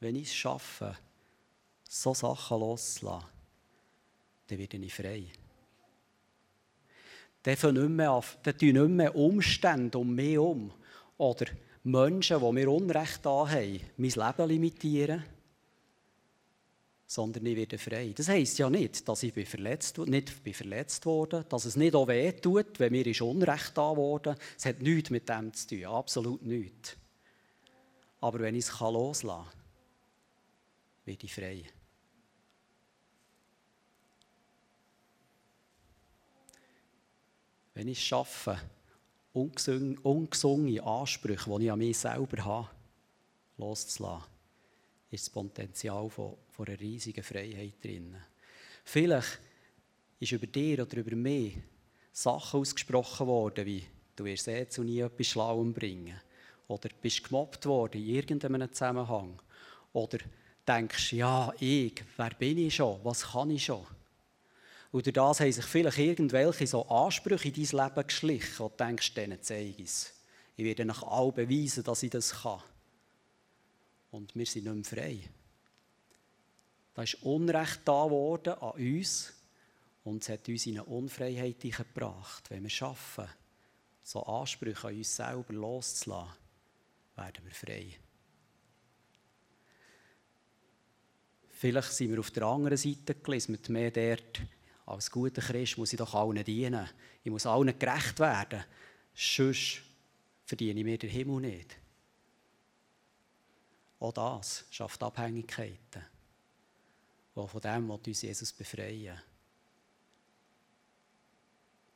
Wenn 0.00 0.16
ich 0.16 0.28
es 0.28 0.34
schaffe, 0.34 0.96
so 1.86 2.14
Sachen 2.14 2.60
loszulassen, 2.60 3.28
dann 4.46 4.58
werde 4.58 4.78
ich 4.78 4.94
frei. 4.94 5.26
Dann 7.48 8.58
tun 8.58 8.74
nicht 8.74 8.90
mehr, 8.90 9.16
Umstände 9.16 9.96
um 9.96 10.14
mich 10.14 10.38
um 10.38 10.70
oder 11.16 11.46
Menschen, 11.82 12.40
die 12.40 12.52
mir 12.52 12.70
Unrecht 12.70 13.24
haben, 13.24 13.80
mein 13.96 14.10
Leben 14.10 14.48
limitieren 14.48 15.24
sondern 17.10 17.46
ich 17.46 17.56
werde 17.56 17.78
frei. 17.78 18.12
Das 18.14 18.28
heisst 18.28 18.58
ja 18.58 18.68
nicht, 18.68 19.08
dass 19.08 19.22
ich 19.22 19.32
verletzt, 19.48 19.96
nicht 19.96 20.28
verletzt 20.28 21.06
wurde, 21.06 21.46
dass 21.48 21.64
es 21.64 21.74
nicht 21.74 21.94
auch 21.94 22.06
weh 22.06 22.32
tut, 22.32 22.78
wenn 22.78 22.92
mir 22.92 23.06
ist 23.06 23.22
Unrecht 23.22 23.72
da 23.78 23.96
wurde. 23.96 24.34
Es 24.58 24.66
hat 24.66 24.82
nichts 24.82 25.08
mit 25.08 25.26
dem 25.26 25.54
zu 25.54 25.68
tun, 25.68 25.86
absolut 25.86 26.42
nichts. 26.42 26.98
Aber 28.20 28.40
wenn 28.40 28.56
ich 28.56 28.66
es 28.66 28.78
loslassen 28.78 29.24
kann, 29.24 29.52
werde 31.06 31.24
ich 31.24 31.34
frei. 31.34 31.64
Wenn 37.78 37.86
ich 37.86 38.04
schaffe, 38.04 38.58
ungesungene 39.32 40.82
Ansprüche, 40.82 41.48
die 41.48 41.66
ich 41.66 41.70
an 41.70 41.78
mich 41.78 41.96
selber 41.96 42.44
habe, 42.44 42.68
loszulassen, 43.56 44.24
ist 45.12 45.26
das 45.26 45.32
Potenzial 45.32 46.10
von, 46.10 46.34
von 46.48 46.66
einer 46.66 46.80
riesigen 46.80 47.22
Freiheit 47.22 47.74
drin. 47.80 48.16
Vielleicht 48.82 49.38
ist 50.18 50.32
über 50.32 50.48
dir 50.48 50.82
oder 50.82 50.96
über 50.96 51.14
mich 51.14 51.56
Sachen 52.10 52.58
ausgesprochen 52.58 53.28
worden, 53.28 53.64
wie 53.64 53.84
du 54.16 54.24
wirst 54.24 54.48
eh 54.48 54.68
zu 54.68 54.82
nie 54.82 54.98
etwas 54.98 55.28
Schlauem 55.28 55.72
bringen. 55.72 56.20
Oder 56.66 56.88
bist 57.00 57.22
gemobbt 57.22 57.64
worden 57.66 58.02
in 58.02 58.08
irgendeinem 58.08 58.72
Zusammenhang. 58.72 59.40
Oder 59.92 60.18
denkst, 60.66 61.12
ja, 61.12 61.52
ich, 61.60 62.02
wer 62.16 62.30
bin 62.30 62.58
ich 62.58 62.74
schon, 62.74 62.98
was 63.04 63.22
kann 63.22 63.52
ich 63.52 63.66
schon? 63.66 63.86
Und 64.90 65.04
durch 65.04 65.14
das 65.14 65.40
haben 65.40 65.52
sich 65.52 65.64
vielleicht 65.64 65.98
irgendwelche 65.98 66.66
so 66.66 66.86
Ansprüche 66.88 67.48
in 67.48 67.54
dein 67.54 67.86
Leben 67.86 68.06
geschlichen 68.06 68.62
und 68.62 68.80
denkst, 68.80 69.14
denen 69.14 69.42
zeige 69.42 69.68
ich 69.68 69.80
es. 69.80 70.14
Ich 70.56 70.64
werde 70.64 70.84
nach 70.84 71.02
all 71.02 71.30
beweisen, 71.30 71.84
dass 71.84 72.02
ich 72.02 72.10
das 72.10 72.42
kann. 72.42 72.62
Und 74.10 74.34
wir 74.34 74.46
sind 74.46 74.64
nicht 74.64 74.74
mehr 74.74 74.84
frei. 74.84 75.20
Da 76.94 77.02
ist 77.02 77.22
Unrecht 77.22 77.82
da 77.84 78.04
geworden 78.04 78.54
an 78.54 78.72
uns 78.72 79.32
und 80.04 80.22
es 80.22 80.28
hat 80.30 80.48
uns 80.48 80.66
in 80.66 80.80
eine 80.80 80.84
Unfreiheit 80.84 81.60
gebracht. 81.60 82.50
Wenn 82.50 82.62
wir 82.62 82.70
schaffen, 82.70 83.28
so 84.02 84.22
Ansprüche 84.22 84.88
an 84.88 84.96
uns 84.96 85.14
selber 85.14 85.52
loszulassen, 85.52 86.32
werden 87.14 87.44
wir 87.44 87.52
frei. 87.52 87.86
Vielleicht 91.50 91.92
sind 91.92 92.10
wir 92.12 92.20
auf 92.20 92.30
der 92.30 92.44
anderen 92.44 92.78
Seite 92.78 93.14
gelismet, 93.16 93.68
mehr 93.68 93.90
dort, 93.90 94.40
als 94.88 95.10
guter 95.10 95.42
Christ 95.42 95.76
muss 95.76 95.92
ich 95.92 95.98
doch 95.98 96.14
allen 96.14 96.42
dienen. 96.44 96.88
Ich 97.22 97.30
muss 97.30 97.44
allen 97.44 97.78
gerecht 97.78 98.18
werden. 98.20 98.64
Sonst 99.14 99.82
verdiene 100.46 100.80
ich 100.80 100.84
mir 100.84 100.96
den 100.96 101.10
Himmel 101.10 101.40
nicht. 101.42 101.76
Auch 104.00 104.12
das 104.12 104.64
schafft 104.70 105.02
Abhängigkeiten, 105.02 106.02
die 107.36 107.48
von 107.48 107.60
dem 107.60 107.88
will 107.88 107.98
uns 108.06 108.22
Jesus 108.22 108.52
befreien 108.52 109.20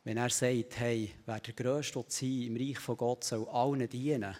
Wenn 0.04 0.16
er 0.16 0.30
sagt, 0.30 0.78
hey, 0.78 1.14
wer 1.24 1.40
der 1.40 1.54
Größte 1.54 2.04
sein 2.08 2.42
im 2.42 2.56
Reich 2.56 2.78
von 2.78 2.96
Gott 2.96 3.24
soll 3.24 3.48
allen 3.48 3.88
dienen, 3.88 4.36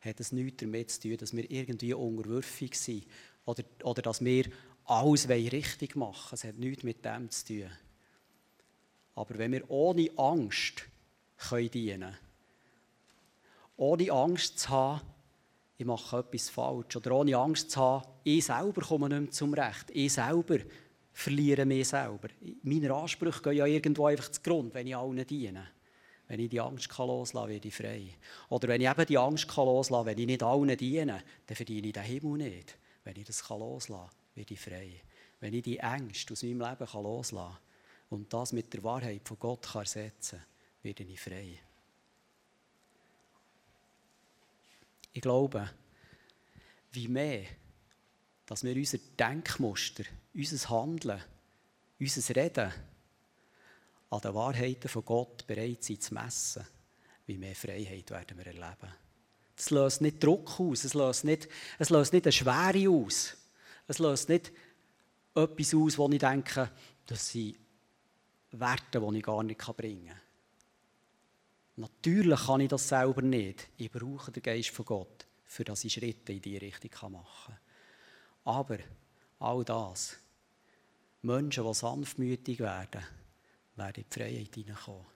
hat 0.00 0.18
es 0.18 0.32
nichts 0.32 0.56
damit 0.56 0.90
zu 0.90 1.02
tun, 1.02 1.18
dass 1.18 1.36
wir 1.36 1.48
irgendwie 1.48 1.94
unterwürfig 1.94 2.74
sind 2.74 3.06
oder, 3.44 3.62
oder 3.84 4.02
dass 4.02 4.24
wir 4.24 4.50
alles 4.86 5.28
richtig 5.28 5.94
machen 5.94 6.32
wollen. 6.32 6.34
Es 6.34 6.44
hat 6.44 6.56
nichts 6.56 6.82
mit 6.82 7.04
dem 7.04 7.30
zu 7.30 7.46
tun. 7.46 7.70
Aber 9.14 9.38
wenn 9.38 9.52
wir 9.52 9.70
ohne 9.70 10.08
Angst 10.16 10.84
können 11.36 11.70
dienen 11.70 12.16
ohne 13.82 14.12
Angst 14.12 14.60
zu 14.60 14.68
haben, 14.68 15.00
ich 15.76 15.86
mache 15.86 16.18
etwas 16.18 16.48
falsch. 16.50 16.96
Oder 16.96 17.12
ohne 17.12 17.36
Angst 17.36 17.72
zu 17.72 17.80
haben, 17.80 18.06
ich 18.22 18.44
selber 18.44 18.82
komme 18.82 19.08
nicht 19.08 19.20
mehr 19.20 19.30
zum 19.30 19.54
Recht. 19.54 19.90
Ich 19.92 20.12
selber 20.12 20.58
verliere 21.12 21.64
mich 21.64 21.88
selber. 21.88 22.28
Meine 22.62 22.94
Ansprüche 22.94 23.42
gehen 23.42 23.56
ja 23.56 23.66
irgendwo 23.66 24.06
einfach 24.06 24.30
zu 24.30 24.40
Grund, 24.40 24.72
wenn 24.74 24.86
ich 24.86 24.96
allen 24.96 25.26
diene. 25.26 25.66
Wenn 26.28 26.38
ich 26.38 26.50
die 26.50 26.60
Angst 26.60 26.88
kann, 26.88 27.08
werde 27.08 27.68
ich 27.68 27.74
frei. 27.74 28.14
Oder 28.48 28.68
wenn 28.68 28.80
ich 28.80 28.88
eben 28.88 29.06
die 29.06 29.18
Angst 29.18 29.48
kann, 29.48 29.66
wenn 29.66 30.18
ich 30.18 30.26
nicht 30.26 30.42
allen 30.42 30.76
diene, 30.76 31.22
dann 31.46 31.56
verdiene 31.56 31.88
ich 31.88 31.92
den 31.92 32.02
Himmel 32.04 32.38
nicht. 32.38 32.78
Wenn 33.02 33.16
ich 33.16 33.24
das 33.24 33.44
kann, 33.44 33.60
werde 33.60 34.08
ich 34.36 34.60
frei. 34.60 34.92
Wenn 35.40 35.54
ich 35.54 35.62
die 35.62 35.78
Ängste 35.78 36.34
aus 36.34 36.42
meinem 36.44 36.60
Leben 36.60 37.02
loslassen 37.02 37.36
kann 37.36 37.71
und 38.12 38.30
das 38.30 38.52
mit 38.52 38.72
der 38.74 38.82
Wahrheit 38.82 39.26
von 39.26 39.38
Gott 39.38 39.74
ersetzen 39.74 40.38
kann, 40.38 40.46
werde 40.82 41.02
ich 41.02 41.18
frei. 41.18 41.58
Ich 45.14 45.22
glaube, 45.22 45.70
wie 46.92 47.08
mehr, 47.08 47.44
dass 48.44 48.64
wir 48.64 48.76
unser 48.76 48.98
Denkmuster, 49.18 50.04
unser 50.34 50.68
Handeln, 50.68 51.22
unser 51.98 52.36
Reden 52.36 52.72
an 54.10 54.20
den 54.20 54.34
Wahrheiten 54.34 54.88
von 54.88 55.04
Gott 55.06 55.46
bereit 55.46 55.82
sind 55.82 56.02
zu 56.02 56.12
messen, 56.12 56.66
wie 57.26 57.38
mehr 57.38 57.54
Freiheit 57.54 58.10
werden 58.10 58.36
wir 58.36 58.46
erleben. 58.46 58.92
Es 59.56 59.70
löst 59.70 60.02
nicht 60.02 60.22
Druck 60.22 60.60
aus, 60.60 60.84
es 60.84 60.92
löst 60.92 61.24
nicht, 61.24 61.48
es 61.78 61.88
löst 61.88 62.12
nicht 62.12 62.26
eine 62.26 62.32
Schwere 62.32 62.90
aus, 62.90 63.36
es 63.86 63.98
löst 63.98 64.28
nicht 64.28 64.52
etwas 65.34 65.74
aus, 65.74 65.96
wo 65.96 66.10
ich 66.10 66.18
denke, 66.18 66.70
das 67.06 67.30
sind 67.30 67.61
Werte, 68.52 69.00
die 69.00 69.18
ich 69.18 69.22
gar 69.22 69.42
nicht 69.42 69.76
bringen 69.76 70.08
kann. 70.08 70.20
Natürlich 71.76 72.40
kann 72.46 72.60
ich 72.60 72.68
das 72.68 72.88
selber 72.88 73.22
nicht. 73.22 73.68
Ich 73.78 73.90
brauche 73.90 74.30
den 74.30 74.42
Geist 74.42 74.70
von 74.70 74.84
Gott, 74.84 75.26
für 75.44 75.64
dass 75.64 75.84
ich 75.84 75.92
Schritte 75.92 76.32
in 76.32 76.42
diese 76.42 76.60
Richtung 76.60 77.12
machen 77.12 77.24
kann. 77.46 77.58
Aber 78.44 78.78
all 79.38 79.64
das, 79.64 80.16
Menschen, 81.22 81.64
die 81.64 81.74
sanftmütig 81.74 82.60
werden, 82.60 83.02
werden 83.76 84.02
in 84.02 84.04
die 84.08 84.14
Freiheit 84.14 84.54
hineinkommen. 84.54 85.06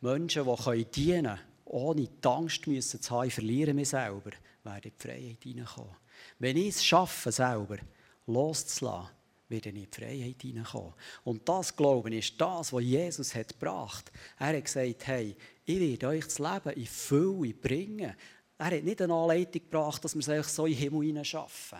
Menschen, 0.00 0.44
die 0.44 0.84
dienen 0.84 1.24
können, 1.24 1.40
ohne 1.64 2.02
die 2.02 2.28
Angst 2.28 2.64
zu 2.64 3.10
haben, 3.10 3.28
ich 3.28 3.34
verliere 3.34 3.74
mich 3.74 3.88
selber, 3.88 4.30
werden 4.62 4.82
in 4.84 4.92
die 4.96 5.02
Freiheit 5.02 5.42
hineinkommen. 5.42 5.96
Wenn 6.38 6.56
ich 6.56 6.68
es 6.68 6.84
schaffe, 6.84 7.32
selber 7.32 7.78
loszulassen, 8.26 9.17
ich 9.48 9.66
in 9.66 9.74
die 9.74 9.88
Freiheit 9.90 10.42
hineinkommen. 10.42 10.94
Und 11.24 11.48
das, 11.48 11.74
glaube 11.74 12.10
ich, 12.10 12.30
ist 12.30 12.40
das, 12.40 12.72
was 12.72 12.82
Jesus 12.82 13.34
hat 13.34 13.48
gebracht. 13.48 14.10
Er 14.38 14.56
hat 14.56 14.64
gesagt, 14.64 15.06
hey, 15.06 15.36
ich 15.64 15.80
werde 15.80 16.08
euch 16.08 16.24
das 16.24 16.38
Leben 16.38 16.70
in 16.70 16.86
Fülle 16.86 17.54
bringen. 17.54 18.14
Er 18.58 18.66
hat 18.66 18.82
nicht 18.82 19.00
eine 19.00 19.14
Anleitung 19.14 19.62
gebracht, 19.62 20.04
dass 20.04 20.14
wir 20.14 20.38
es 20.38 20.54
so 20.54 20.66
in 20.66 20.72
den 20.72 20.80
Himmel 20.80 21.06
hineinschaffen. 21.06 21.78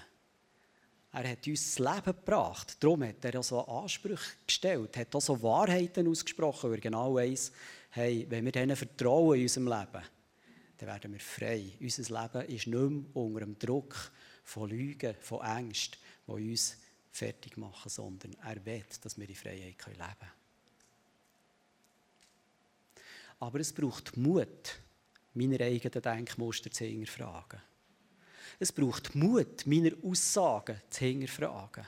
Er 1.13 1.31
hat 1.31 1.47
uns 1.47 1.75
das 1.75 1.79
Leben 1.79 2.17
gebracht. 2.17 2.77
Darum 2.81 3.03
hat 3.03 3.25
er 3.25 3.43
so 3.43 3.61
Ansprüche 3.67 4.37
gestellt, 4.47 4.97
hat 4.97 5.15
auch 5.15 5.21
so 5.21 5.43
Wahrheiten 5.43 6.07
ausgesprochen, 6.07 6.71
weil 6.71 6.81
genau 6.81 7.15
weiss, 7.15 7.51
hey, 7.91 8.27
wenn 8.29 8.45
wir 8.45 8.53
denen 8.53 8.77
vertrauen 8.77 9.37
in 9.37 9.43
unserem 9.43 9.69
Leben, 9.69 10.05
dann 10.77 10.89
werden 10.89 11.13
wir 11.13 11.21
frei. 11.21 11.73
Unser 11.81 12.23
Leben 12.23 12.49
ist 12.49 12.67
nicht 12.67 12.69
mehr 12.69 13.05
unter 13.15 13.41
dem 13.41 13.59
Druck 13.59 14.13
von 14.45 14.69
Lügen, 14.69 15.15
von 15.21 15.41
Ängsten, 15.41 15.99
die 16.27 16.51
uns 16.51 16.77
fertig 17.19 17.57
machen, 17.57 17.89
sondern 17.89 18.35
er 18.45 18.65
will, 18.65 18.85
dass 19.01 19.19
wir 19.19 19.29
in 19.29 19.35
Freiheit 19.35 19.61
leben 19.61 19.77
können. 19.77 20.33
Aber 23.41 23.61
es 23.61 23.73
braucht 23.73 24.17
Mut, 24.17 24.81
meine 25.35 25.61
eigenen 25.61 26.03
Denkmuster 26.03 26.71
zu 26.71 26.85
hinterfragen. 26.85 27.61
Es 28.59 28.73
braucht 28.73 29.15
Mut, 29.15 29.67
meine 29.67 29.97
Aussagen 30.03 30.81
zu 30.91 31.05
hinterfragen. 31.05 31.87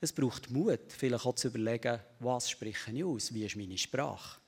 Es 0.00 0.12
braucht 0.12 0.50
Mut, 0.50 0.80
vielleicht 0.88 1.26
auch 1.26 1.34
zu 1.34 1.48
überlegen, 1.48 2.00
was 2.18 2.50
spreche 2.50 2.90
ich 2.90 3.04
aus, 3.04 3.32
wie 3.32 3.44
ist 3.44 3.56
meine 3.56 3.78
Sprache. 3.78 4.40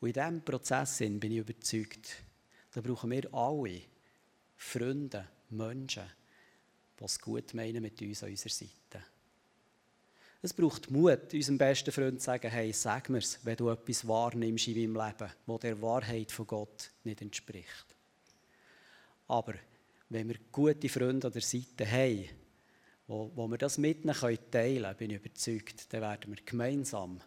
Und 0.00 0.08
in 0.08 0.14
diesem 0.14 0.44
Prozess 0.44 0.98
bin 0.98 1.32
ich 1.32 1.38
überzeugt, 1.38 2.22
da 2.72 2.80
brauchen 2.80 3.10
wir 3.10 3.32
alle 3.34 3.82
Freunde, 4.56 5.28
Menschen, 5.50 6.04
die 7.02 7.06
es 7.06 7.20
gut 7.20 7.52
meinen 7.54 7.82
mit 7.82 8.00
uns 8.00 8.22
an 8.22 8.30
unserer 8.30 8.52
Seite. 8.52 9.04
Es 10.40 10.54
braucht 10.54 10.90
Mut, 10.90 11.34
unserem 11.34 11.58
besten 11.58 11.92
Freund 11.92 12.20
zu 12.20 12.26
sagen, 12.26 12.50
hey, 12.50 12.72
sag 12.72 13.08
mir's, 13.08 13.38
wenn 13.42 13.56
du 13.56 13.70
etwas 13.70 14.06
wahrnimmst 14.06 14.68
in 14.68 14.92
meinem 14.92 15.06
Leben, 15.06 15.32
wo 15.46 15.58
der 15.58 15.80
Wahrheit 15.80 16.32
von 16.32 16.46
Gott 16.46 16.90
nicht 17.04 17.22
entspricht. 17.22 17.96
Aber 19.28 19.54
wenn 20.08 20.28
wir 20.28 20.36
gute 20.50 20.88
Freunde 20.88 21.26
an 21.26 21.32
der 21.32 21.42
Seite 21.42 21.90
haben, 21.90 22.28
wo, 23.06 23.30
wo 23.34 23.48
wir 23.48 23.58
das 23.58 23.78
mit 23.78 24.04
ihnen 24.04 24.14
teilen 24.14 24.40
können, 24.50 24.96
bin 24.96 25.10
ich 25.10 25.16
überzeugt, 25.16 25.92
dann 25.92 26.02
werden 26.02 26.34
wir 26.34 26.42
gemeinsam 26.44 27.20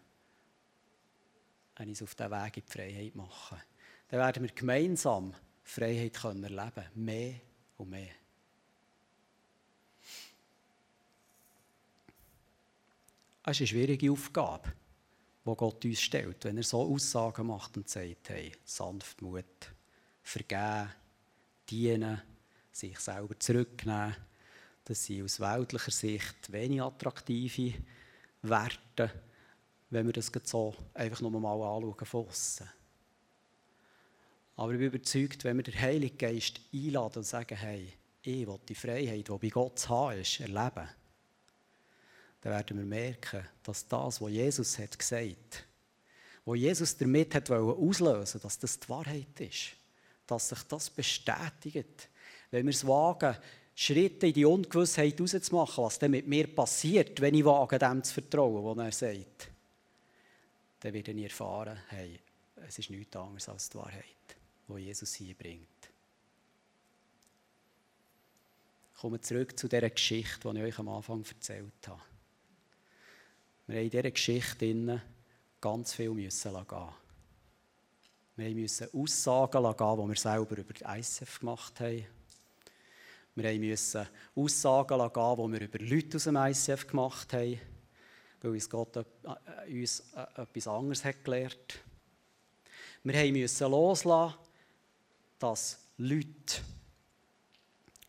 uns 1.79 2.01
auf 2.01 2.15
diesen 2.15 2.31
Weg 2.31 2.57
in 2.57 2.63
die 2.65 2.71
Freiheit 2.71 3.15
machen. 3.15 3.57
Dann 4.09 4.19
werden 4.19 4.43
wir 4.43 4.51
gemeinsam 4.51 5.33
Freiheit 5.63 6.13
können 6.13 6.43
erleben 6.43 6.85
mehr 6.95 7.35
und 7.77 7.89
mehr. 7.89 8.24
Es 13.47 13.51
ist 13.51 13.61
eine 13.61 13.67
schwierige 13.67 14.11
Aufgabe, 14.11 14.73
die 15.45 15.55
Gott 15.55 15.85
uns 15.85 16.01
stellt, 16.01 16.43
wenn 16.45 16.57
er 16.57 16.63
so 16.63 16.81
Aussagen 16.81 17.45
macht 17.45 17.77
und 17.77 17.87
sagt, 17.87 18.29
hey, 18.29 18.51
Sanftmut, 18.63 19.45
vergeben, 20.23 20.89
dienen, 21.69 22.21
sich 22.71 22.97
selber 22.99 23.39
zurücknehmen. 23.39 24.15
Das 24.83 25.05
sind 25.05 25.23
aus 25.23 25.39
weltlicher 25.39 25.91
Sicht 25.91 26.51
wenig 26.51 26.81
attraktive 26.81 27.75
Werte, 28.41 29.11
wenn 29.91 30.07
wir 30.07 30.13
das 30.13 30.31
so 30.45 30.73
einfach 30.95 31.21
nur 31.21 31.39
mal 31.39 31.53
anschauen 31.53 32.05
von 32.05 32.27
aussen. 32.27 32.67
Aber 34.55 34.71
ich 34.71 34.79
bin 34.79 34.87
überzeugt, 34.87 35.43
wenn 35.43 35.57
wir 35.57 35.63
den 35.63 35.79
Heiligen 35.79 36.17
Geist 36.17 36.61
einladen 36.73 37.19
und 37.19 37.25
sagen, 37.25 37.57
hey, 37.57 37.93
ich 38.23 38.47
will 38.47 38.59
die 38.67 38.73
Freiheit, 38.73 39.27
die 39.27 39.37
bei 39.37 39.49
Gott 39.49 39.77
zu 39.77 39.89
haben 39.89 40.19
ist, 40.19 40.39
erleben, 40.39 40.89
dann 42.45 42.53
werden 42.53 42.77
wir 42.77 42.85
merken, 42.85 43.43
dass 43.63 43.87
das, 43.87 44.21
was 44.21 44.29
Jesus 44.29 44.77
hat 44.77 44.99
gesagt, 44.99 45.65
was 46.45 46.59
Jesus 46.59 46.95
damit 46.95 47.33
hat 47.33 47.49
auslösen 47.49 48.39
dass 48.39 48.59
das 48.59 48.79
die 48.79 48.87
Wahrheit 48.87 49.39
ist, 49.39 49.71
dass 50.27 50.49
sich 50.49 50.61
das 50.61 50.91
bestätigt. 50.91 52.07
Wenn 52.51 52.67
wir 52.67 52.69
es 52.69 52.85
wagen, 52.85 53.35
Schritte 53.73 54.27
in 54.27 54.33
die 54.33 54.45
Ungewissheit 54.45 55.19
rauszumachen, 55.19 55.85
was 55.85 55.97
dann 55.97 56.11
mit 56.11 56.27
mir 56.27 56.45
passiert, 56.45 57.19
wenn 57.19 57.33
ich 57.33 57.43
wage, 57.43 57.79
dem 57.79 58.03
zu 58.03 58.13
vertrauen, 58.13 58.77
was 58.77 59.01
er 59.01 59.15
sagt, 59.15 59.49
dann 60.81 60.93
werde 60.93 61.11
ich 61.13 61.23
erfahren, 61.23 61.79
hey, 61.87 62.19
es 62.67 62.77
ist 62.77 62.91
nichts 62.91 63.15
anderes 63.15 63.49
als 63.49 63.69
die 63.69 63.77
Wahrheit, 63.79 64.03
die 64.67 64.81
Jesus 64.81 65.15
hier 65.15 65.33
bringt. 65.33 65.65
Kommen 68.99 69.15
wir 69.15 69.21
zurück 69.23 69.57
zu 69.57 69.67
dieser 69.67 69.89
Geschichte, 69.89 70.53
die 70.53 70.59
ich 70.59 70.63
euch 70.63 70.77
am 70.79 70.89
Anfang 70.89 71.25
erzählt 71.25 71.87
habe. 71.87 72.01
Wir 73.67 73.77
haben 73.77 73.85
in 73.85 73.89
dieser 73.89 74.11
Geschichte 74.11 75.01
ganz 75.59 75.93
viel 75.93 76.11
müssen 76.11 76.53
gehen. 76.53 76.89
Wir 78.35 78.55
mussten 78.55 78.89
Aussagen 78.93 79.63
gehen, 79.63 79.97
die 79.97 80.07
wir 80.09 80.15
selber 80.15 80.57
über 80.57 80.73
die 80.73 80.83
ICF 80.83 81.39
gemacht 81.39 81.79
haben. 81.79 82.05
Wir 83.33 83.59
mussten 83.59 84.07
Aussagen 84.35 84.97
gehen, 84.97 85.35
die 85.37 85.51
wir 85.51 85.61
über 85.61 85.79
Leute 85.79 86.17
aus 86.17 86.23
dem 86.25 86.35
ICF 86.35 86.87
gemacht 86.87 87.33
haben, 87.33 87.59
weil 88.41 88.51
uns 88.51 88.69
Gott 88.69 88.97
äh, 88.97 89.03
uns 89.67 90.01
äh, 90.15 90.41
etwas 90.41 90.67
anderes 90.67 91.03
hat 91.03 91.23
gelehrt. 91.23 91.79
Wir 93.03 93.33
mussten 93.33 93.71
loslassen, 93.71 94.35
dass 95.39 95.79
Leute 95.97 96.61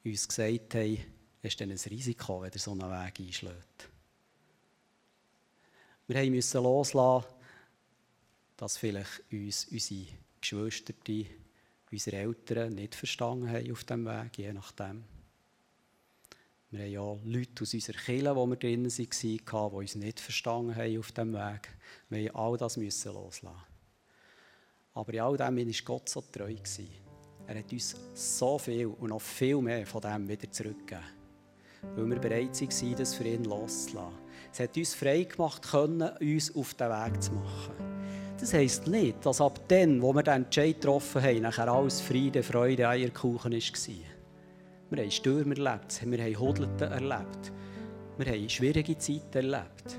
uns 0.04 0.28
gesagt 0.28 0.74
haben, 0.74 0.98
es 1.42 1.54
ist 1.54 1.62
ein 1.62 1.70
Risiko, 1.70 2.42
wenn 2.42 2.52
ihr 2.52 2.58
so 2.58 2.72
einen 2.72 2.82
Weg 2.82 3.20
einschlägt. 3.20 3.88
Wir 6.08 6.30
mussten 6.30 6.62
loslassen, 6.62 7.26
dass 8.56 8.76
vielleicht 8.76 9.24
uns 9.32 9.66
unsere 9.72 10.06
Geschwister, 10.40 10.94
unsere 11.90 12.16
Eltern 12.16 12.74
nicht 12.74 12.94
verstanden 12.94 13.50
haben 13.50 13.72
auf 13.72 13.82
diesem 13.82 14.06
Weg, 14.06 14.38
je 14.38 14.52
nachdem. 14.52 15.04
Wir 16.70 16.80
haben 16.84 16.92
ja 16.92 17.16
Leute 17.24 17.62
aus 17.62 17.74
unserer 17.74 17.98
Kirche, 17.98 18.36
wo 18.36 18.46
wir 18.46 18.56
drinnen 18.56 18.90
waren, 18.90 19.08
die 19.10 19.76
uns 19.76 19.94
nicht 19.96 20.20
verstanden 20.20 20.76
haben 20.76 20.98
auf 20.98 21.10
diesem 21.10 21.32
Weg. 21.32 21.68
Wir 22.08 22.22
mussten 22.22 22.36
all 22.36 22.56
das 22.56 22.76
loslassen. 22.76 23.50
Aber 24.94 25.12
in 25.12 25.20
all 25.20 25.36
dem 25.36 25.56
war 25.56 25.84
Gott 25.84 26.08
so 26.08 26.20
treu. 26.20 26.54
Er 27.48 27.58
hat 27.58 27.72
uns 27.72 27.96
so 28.14 28.58
viel 28.58 28.86
und 28.86 29.10
noch 29.10 29.20
viel 29.20 29.60
mehr 29.60 29.86
von 29.86 30.00
dem 30.00 30.28
wieder 30.28 30.50
zurückgegeben. 30.50 31.04
Weil 31.96 32.10
wir 32.10 32.18
bereit 32.18 32.60
waren, 32.60 32.96
das 32.96 33.14
für 33.14 33.24
ihn 33.24 33.44
loszulassen. 33.44 34.25
Es 34.52 34.60
hat 34.60 34.76
uns 34.76 34.94
frei 34.94 35.24
gemacht, 35.24 35.62
können, 35.70 36.10
uns 36.20 36.54
auf 36.54 36.74
den 36.74 36.88
Weg 36.88 37.22
zu 37.22 37.32
machen. 37.32 37.74
Das 38.38 38.52
heisst 38.52 38.86
nicht, 38.86 39.24
dass 39.24 39.40
ab 39.40 39.60
dann, 39.68 40.02
wo 40.02 40.12
wir 40.12 40.22
den 40.22 40.44
Entscheid 40.44 40.80
getroffen 40.80 41.22
haben, 41.22 41.42
nachher 41.42 41.68
alles 41.68 42.00
Friede, 42.02 42.42
Freude, 42.42 42.88
Eierkuchen 42.88 43.52
war. 43.52 43.60
Wir 44.90 45.02
haben 45.02 45.10
Stürme 45.10 45.56
erlebt, 45.56 46.00
wir 46.04 46.22
haben 46.22 46.38
Hudelten 46.38 46.92
erlebt, 46.92 47.52
wir 48.18 48.26
haben 48.26 48.48
schwierige 48.48 48.96
Zeiten 48.98 49.36
erlebt. 49.36 49.98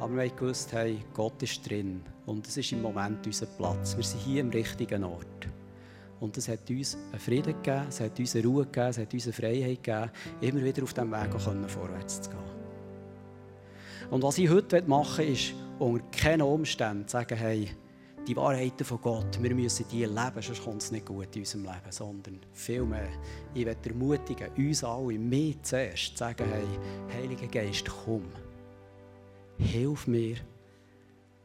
Aber 0.00 0.14
wir 0.14 0.22
haben 0.22 0.36
gewusst, 0.36 0.72
hey, 0.72 0.98
Gott 1.12 1.42
ist 1.42 1.68
drin 1.68 2.02
und 2.24 2.46
es 2.46 2.56
ist 2.56 2.70
im 2.72 2.82
Moment 2.82 3.26
unser 3.26 3.46
Platz. 3.46 3.96
Wir 3.96 4.04
sind 4.04 4.20
hier 4.20 4.42
am 4.42 4.50
richtigen 4.50 5.02
Ort. 5.02 5.48
Und 6.20 6.36
es 6.36 6.48
hat 6.48 6.68
uns 6.70 6.96
einen 7.10 7.20
Frieden 7.20 7.54
gegeben, 7.62 7.86
es 7.88 8.00
hat 8.00 8.18
uns 8.18 8.34
eine 8.34 8.44
Ruhe 8.44 8.64
gegeben, 8.64 8.88
es 8.88 8.98
hat 8.98 9.12
uns 9.12 9.24
eine 9.24 9.32
Freiheit 9.32 9.82
gegeben, 9.82 10.10
immer 10.40 10.64
wieder 10.64 10.82
auf 10.82 10.94
diesem 10.94 11.10
Weg 11.10 11.40
vorwärts 11.40 12.22
zu 12.22 12.30
gehen. 12.30 12.47
Und 14.10 14.22
was 14.22 14.38
ich 14.38 14.48
heute 14.48 14.82
machen 14.82 15.18
will, 15.18 15.32
ist, 15.32 15.54
unter 15.78 16.04
keinen 16.10 16.42
Umständen 16.42 17.06
sagen, 17.08 17.36
hey, 17.36 17.68
die 18.26 18.36
Wahrheiten 18.36 18.84
von 18.84 19.00
Gott, 19.00 19.42
wir 19.42 19.54
müssen 19.54 19.86
die 19.90 20.04
leben, 20.04 20.42
sonst 20.42 20.62
kommt 20.62 20.82
es 20.82 20.90
nicht 20.90 21.06
gut 21.06 21.34
in 21.34 21.42
unserem 21.42 21.64
Leben, 21.64 21.90
sondern 21.90 22.40
vielmehr, 22.52 23.08
ich 23.54 23.64
will 23.64 23.76
ermutigen, 23.86 24.50
uns 24.56 24.84
alle, 24.84 25.18
mir 25.18 25.54
zuerst, 25.62 26.12
zu 26.12 26.16
sagen, 26.16 26.46
hey, 26.50 27.20
Heiliger 27.20 27.46
Geist, 27.46 27.88
komm, 28.04 28.24
hilf 29.58 30.06
mir, 30.06 30.36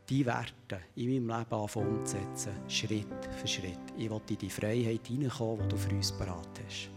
die 0.10 0.26
Werte 0.26 0.82
in 0.96 1.26
meinem 1.26 1.40
Leben 1.40 1.62
umzusetzen, 1.62 2.52
Schritt 2.68 3.08
für 3.38 3.48
Schritt. 3.48 3.80
Ich 3.98 4.10
will 4.10 4.22
in 4.30 4.38
die 4.38 4.50
Freiheit 4.50 5.08
hineinkommen, 5.08 5.64
die 5.64 5.70
du 5.70 5.78
für 5.78 5.96
uns 5.96 6.12
parat 6.12 6.50
hast. 6.66 6.90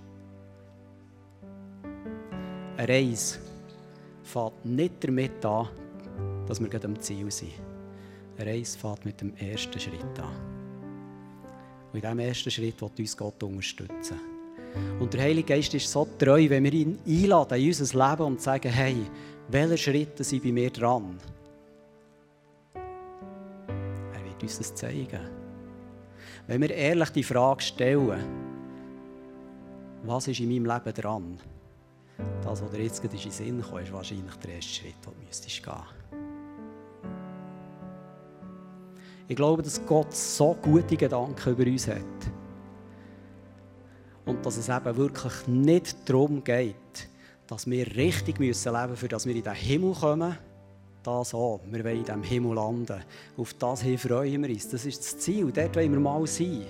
Eine 2.77 2.89
Reise 2.89 3.39
fängt 4.27 4.65
nicht 4.65 5.05
damit 5.05 5.45
an, 5.45 5.69
dass 6.47 6.61
wir 6.61 6.85
am 6.85 7.01
Ziel 7.01 7.31
sind. 7.31 7.53
Eine 8.39 8.51
Reise 8.51 8.79
fängt 8.79 9.05
mit 9.05 9.21
dem 9.21 9.35
ersten 9.37 9.79
Schritt 9.79 10.19
an. 10.19 10.57
Und 11.93 11.95
in 11.95 12.01
diesem 12.01 12.19
ersten 12.19 12.51
Schritt 12.51 12.81
wird 12.81 12.99
uns 12.99 13.17
Gott 13.17 13.43
unterstützen. 13.43 14.21
Und 15.01 15.15
der 15.15 15.23
Heilige 15.23 15.55
Geist 15.55 15.73
ist 15.75 15.91
so 15.91 16.07
treu, 16.19 16.51
wenn 16.51 16.65
wir 16.65 16.73
ihn 16.73 16.99
einladen 17.07 17.59
in 17.59 17.69
unser 17.69 18.11
Leben 18.11 18.23
und 18.23 18.41
sagen, 18.41 18.71
hey, 18.71 18.97
welche 19.49 19.79
Schritte 19.79 20.25
sind 20.25 20.43
bei 20.43 20.53
mir 20.53 20.71
dran? 20.71 21.19
Er 22.75 24.25
wird 24.25 24.43
uns 24.43 24.59
das 24.59 24.75
zeigen. 24.75 25.21
Wenn 26.47 26.61
wir 26.61 26.71
ehrlich 26.71 27.11
die 27.11 27.23
Frage 27.23 27.63
stellen, 27.63 28.25
was 30.03 30.29
ist 30.29 30.41
in 30.41 30.49
meinem 30.49 30.67
Leben 30.67 30.95
dran? 30.95 31.39
Das, 32.47 32.63
was 32.63 32.71
dir 32.71 32.83
jetzt 32.85 33.03
gerade 33.03 33.17
in 33.17 33.23
den 33.23 33.33
Sinn 33.33 33.61
kommt, 33.61 33.83
ist 33.83 33.93
wahrscheinlich 33.93 34.37
der 34.37 34.55
erste 34.55 34.73
Schritt, 34.73 34.95
den 35.05 35.13
du 35.13 35.27
müsstest 35.27 35.63
gehen 35.65 35.75
Ich 39.27 39.35
glaube, 39.35 39.63
dass 39.65 39.85
Gott 39.85 40.15
so 40.15 40.57
gute 40.63 40.97
Gedanken 40.97 41.51
über 41.51 41.65
uns 41.65 41.89
hat. 41.89 41.97
Und 44.25 44.47
dass 44.47 44.59
es 44.59 44.69
eben 44.69 44.97
wirklich 44.97 45.49
nicht 45.49 46.09
darum 46.09 46.45
geht, 46.45 47.09
dass 47.49 47.69
wir 47.69 47.85
richtig 47.97 48.39
leben 48.39 48.47
müssen, 48.47 48.97
für 48.97 49.09
dass 49.09 49.27
wir 49.27 49.35
in 49.35 49.43
den 49.43 49.55
Himmel 49.55 49.95
kommen. 49.95 50.39
Das 51.03 51.35
auch. 51.35 51.61
Wir 51.69 51.83
wollen 51.83 51.97
in 51.97 52.05
diesem 52.05 52.23
Himmel 52.23 52.55
landen. 52.55 53.03
Auf 53.37 53.55
das 53.55 53.83
hin 53.83 53.99
freuen 53.99 54.43
wir 54.43 54.51
uns. 54.51 54.69
Das 54.69 54.87
ist 54.87 55.01
das 55.01 55.19
Ziel. 55.19 55.51
Dort 55.51 55.75
wollen 55.75 55.91
wir 55.91 56.01
mal 56.01 56.25
sein. 56.29 56.67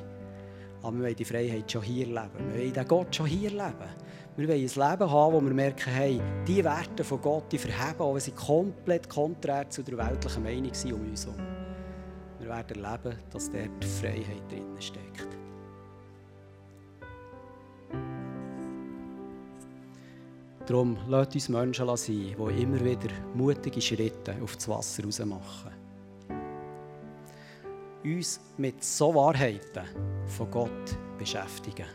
Aber 0.86 0.98
wir 0.98 1.02
wollen 1.02 1.16
die 1.16 1.24
Freiheit 1.24 1.72
schon 1.72 1.82
hier 1.82 2.06
leben. 2.06 2.30
Wir 2.52 2.60
wollen 2.60 2.72
den 2.72 2.86
Gott 2.86 3.16
schon 3.16 3.26
hier 3.26 3.50
leben. 3.50 3.90
Wir 4.36 4.46
wollen 4.46 4.60
ein 4.60 4.90
Leben 4.90 5.10
haben, 5.10 5.34
wo 5.34 5.40
wir 5.40 5.52
merken, 5.52 5.90
hey, 5.90 6.20
die 6.46 6.62
Werte 6.62 7.02
von 7.02 7.20
Gott, 7.20 7.50
die 7.50 7.58
verheben, 7.58 8.14
wenn 8.14 8.20
sie 8.20 8.30
komplett 8.30 9.08
konträr 9.08 9.68
zu 9.68 9.82
der 9.82 9.98
weltlichen 9.98 10.44
Meinung 10.44 10.72
sind 10.72 10.92
um 10.92 11.00
uns 11.00 11.26
herum. 11.26 11.40
Wir 12.38 12.48
werden 12.48 12.84
erleben, 12.84 13.18
dass 13.32 13.50
dort 13.50 13.84
Freiheit 13.84 14.48
drin 14.48 14.76
steckt. 14.78 15.28
Darum 20.66 20.96
lasst 21.08 21.34
uns 21.34 21.48
Menschen 21.48 21.96
sein, 21.96 22.16
die 22.16 22.62
immer 22.62 22.84
wieder 22.84 23.12
mutige 23.34 23.80
Schritte 23.80 24.36
auf 24.40 24.54
das 24.54 24.68
Wasser 24.68 25.02
raus 25.02 25.18
machen. 25.18 25.75
Uns 28.06 28.38
mit 28.56 28.84
so 28.84 29.12
Wahrheiten 29.16 29.82
von 30.28 30.48
Gott 30.48 30.96
beschäftigen. 31.18 31.86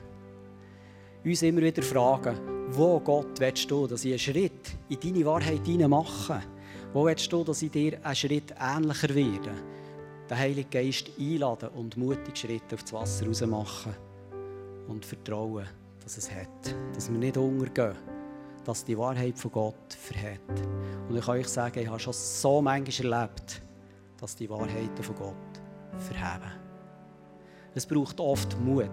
Uns 1.24 1.42
immer 1.42 1.62
wieder 1.62 1.82
fragen, 1.82 2.38
wo 2.72 3.00
Gott 3.00 3.40
willst 3.40 3.72
du, 3.72 3.88
dass 3.88 4.04
ich 4.04 4.12
einen 4.12 4.20
Schritt 4.20 4.76
in 4.90 5.00
deine 5.00 5.26
Wahrheit 5.26 5.66
mache? 5.88 6.42
Wo 6.92 7.06
willst 7.06 7.32
du, 7.32 7.46
dass 7.46 7.62
ich 7.62 7.72
dir 7.72 8.06
einen 8.06 8.16
Schritt 8.16 8.54
ähnlicher 8.60 9.16
werde? 9.16 9.54
Den 10.30 10.38
Heiligen 10.38 10.70
Geist 10.70 11.12
einladen 11.18 11.70
und 11.70 11.96
mutige 11.96 12.36
Schritte 12.36 12.76
auf 12.76 12.82
das 12.82 12.92
Wasser 12.92 13.28
raus 13.28 13.42
machen. 13.46 13.96
Und 14.90 15.06
vertrauen, 15.06 15.66
dass 16.04 16.18
es 16.18 16.30
hat. 16.30 16.76
Dass 16.94 17.10
wir 17.10 17.20
nicht 17.20 17.38
untergehen 17.38 17.96
dass 18.64 18.86
die 18.86 18.96
Wahrheit 18.96 19.40
von 19.40 19.52
Gott 19.52 19.94
verhält. 20.00 20.40
Und 21.10 21.18
ich 21.18 21.26
kann 21.26 21.40
euch 21.40 21.48
sagen, 21.48 21.80
ich 21.80 21.88
habe 21.88 22.00
schon 22.00 22.14
so 22.14 22.62
manchmal 22.62 23.12
erlebt, 23.12 23.62
dass 24.20 24.36
die 24.36 24.48
Wahrheiten 24.48 25.02
von 25.02 25.16
Gott 25.16 25.51
verheben. 25.98 26.52
Es 27.74 27.86
braucht 27.86 28.20
oft 28.20 28.60
Mut. 28.60 28.90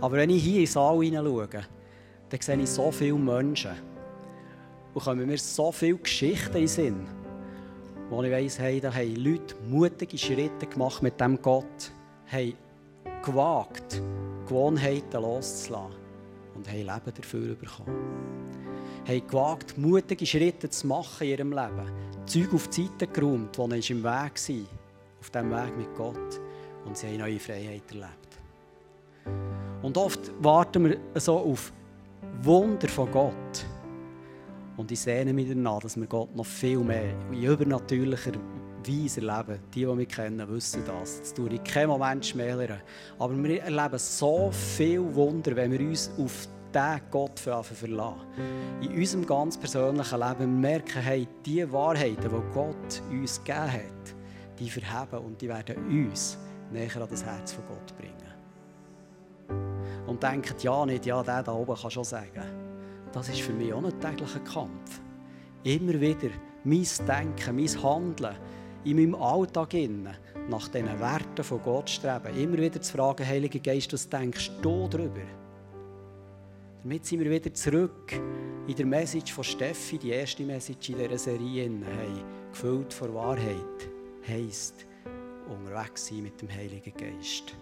Aber 0.00 0.16
wenn 0.16 0.30
ich 0.30 0.42
hier 0.42 0.60
in 0.60 0.64
den 0.64 0.66
Saal 0.66 1.02
hineinschaue, 1.02 1.48
dann 2.28 2.40
sehe 2.40 2.56
ich 2.56 2.70
so 2.70 2.90
viele 2.90 3.14
Menschen. 3.14 3.72
Und 4.94 5.04
kommen 5.04 5.26
mir 5.26 5.38
so 5.38 5.72
viele 5.72 5.96
Geschichten 5.96 6.56
in 6.56 6.62
den 6.62 6.68
Sinn, 6.68 7.06
wo 8.10 8.22
ich 8.22 8.30
weiss, 8.30 8.58
hey, 8.58 8.80
da 8.80 8.92
haben 8.92 9.16
Leute 9.16 9.54
mutige 9.68 10.18
Schritte 10.18 10.66
gemacht 10.66 11.02
mit 11.02 11.18
dem 11.20 11.40
Gott, 11.40 11.92
haben 12.30 12.54
gewagt, 13.24 14.02
Gewohnheiten 14.46 15.22
loszulassen 15.22 15.96
und 16.54 16.68
haben 16.68 16.76
Leben 16.76 17.12
dafür 17.14 17.54
bekommen 17.54 18.42
haben 19.06 19.26
gewagt, 19.26 19.78
mutige 19.78 20.26
Schritte 20.26 20.70
zu 20.70 20.86
machen 20.86 21.24
in 21.24 21.30
ihrem 21.30 21.50
Leben. 21.50 21.90
Zeug 22.26 22.54
auf 22.54 22.68
die 22.68 22.82
Seite 22.84 23.06
geräumt, 23.08 23.58
er 23.58 23.64
im 23.64 24.04
Weg 24.04 24.04
war, 24.04 24.30
auf 25.22 25.30
diesem 25.30 25.52
Weg 25.52 25.76
mit 25.76 25.94
Gott. 25.94 26.40
Und 26.84 26.96
sie 26.96 27.06
haben 27.06 27.18
neue 27.18 27.38
Freiheit 27.38 27.84
erlebt. 27.90 28.40
Und 29.80 29.96
oft 29.96 30.32
warten 30.42 30.84
wir 30.84 30.96
so 31.14 31.38
auf 31.38 31.72
Wunder 32.42 32.88
von 32.88 33.08
Gott. 33.12 33.66
Und 34.76 34.90
ich 34.90 34.98
sehne 34.98 35.32
mich 35.32 35.48
danach, 35.48 35.78
dass 35.78 35.96
wir 35.96 36.08
Gott 36.08 36.34
noch 36.34 36.46
viel 36.46 36.78
mehr 36.78 37.14
in 37.30 37.40
übernatürlicher 37.40 38.32
Weise 38.84 39.20
erleben. 39.20 39.60
Die, 39.72 39.84
die 39.84 39.94
mich 39.94 40.08
kennen, 40.08 40.48
wissen 40.48 40.82
das. 40.84 41.20
Das 41.20 41.34
tue 41.34 41.50
ich 41.50 41.62
keinen 41.62 41.88
Moment 41.88 42.26
schmälern. 42.26 42.80
Aber 43.20 43.40
wir 43.40 43.62
erleben 43.62 43.98
so 43.98 44.50
viel 44.50 45.14
Wunder, 45.14 45.54
wenn 45.54 45.70
wir 45.70 45.80
uns 45.80 46.10
auf 46.18 46.48
diesen 46.74 47.00
Gott 47.12 47.38
verlassen. 47.38 48.20
In 48.80 48.92
unserem 48.92 49.24
ganz 49.24 49.56
persönlichen 49.56 50.18
Leben 50.18 50.60
merken, 50.60 51.00
hey, 51.00 51.28
die 51.46 51.70
Wahrheiten, 51.72 52.28
die 52.28 52.54
Gott 52.54 53.02
uns 53.08 53.38
gegeben 53.44 53.72
hat, 53.72 54.21
die 54.58 54.70
verheben 54.70 55.18
und 55.24 55.40
die 55.40 55.48
werden 55.48 55.76
uns 56.06 56.38
näher 56.70 56.96
an 56.96 57.08
das 57.08 57.24
Herz 57.24 57.52
von 57.52 57.64
Gott 57.66 57.96
bringen. 57.96 58.22
Und 60.06 60.22
denkt 60.22 60.62
ja 60.62 60.84
nicht, 60.86 61.06
ja, 61.06 61.22
der 61.22 61.42
da 61.42 61.52
oben 61.52 61.76
kann 61.76 61.90
schon 61.90 62.04
sagen. 62.04 62.42
Das 63.12 63.28
ist 63.28 63.40
für 63.40 63.52
mich 63.52 63.72
auch 63.72 63.84
ein 63.84 64.00
täglicher 64.00 64.40
Kampf. 64.40 65.00
Immer 65.64 66.00
wieder 66.00 66.30
mein 66.64 66.86
Denken, 67.06 67.56
mein 67.56 67.82
Handeln 67.82 68.36
in 68.84 68.96
meinem 68.96 69.14
Alltag 69.14 69.74
nach 70.48 70.68
diesen 70.68 71.00
Werten 71.00 71.44
von 71.44 71.62
Gott 71.62 71.88
streben. 71.88 72.36
Immer 72.36 72.58
wieder 72.58 72.80
zu 72.80 72.96
fragen, 72.96 73.26
Heiliger 73.26 73.60
Geist, 73.60 73.92
was 73.92 74.08
denkst 74.08 74.50
du 74.60 74.88
darüber? 74.88 75.20
Damit 76.82 77.06
sind 77.06 77.20
wir 77.20 77.30
wieder 77.30 77.52
zurück 77.54 78.12
in 78.66 78.74
der 78.74 78.86
Message 78.86 79.32
von 79.32 79.44
Steffi, 79.44 79.98
die 79.98 80.10
erste 80.10 80.42
Message 80.42 80.90
in 80.90 80.98
dieser 80.98 81.18
Serie, 81.18 81.62
hey, 81.62 82.24
gefüllt 82.50 82.92
von 82.92 83.14
Wahrheit, 83.14 83.91
heisst 84.26 84.86
unterwegs 85.48 86.06
sein 86.06 86.22
mit 86.22 86.40
dem 86.40 86.50
Heiligen 86.50 86.92
Geist. 86.96 87.54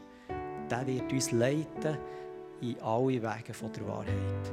Der 0.71 0.87
wird 0.87 1.13
uns 1.13 1.33
leiten 1.33 1.99
in 2.61 2.81
alle 2.81 3.23
Wege 3.23 3.23
der 3.23 3.87
Wahrheit. 3.87 4.53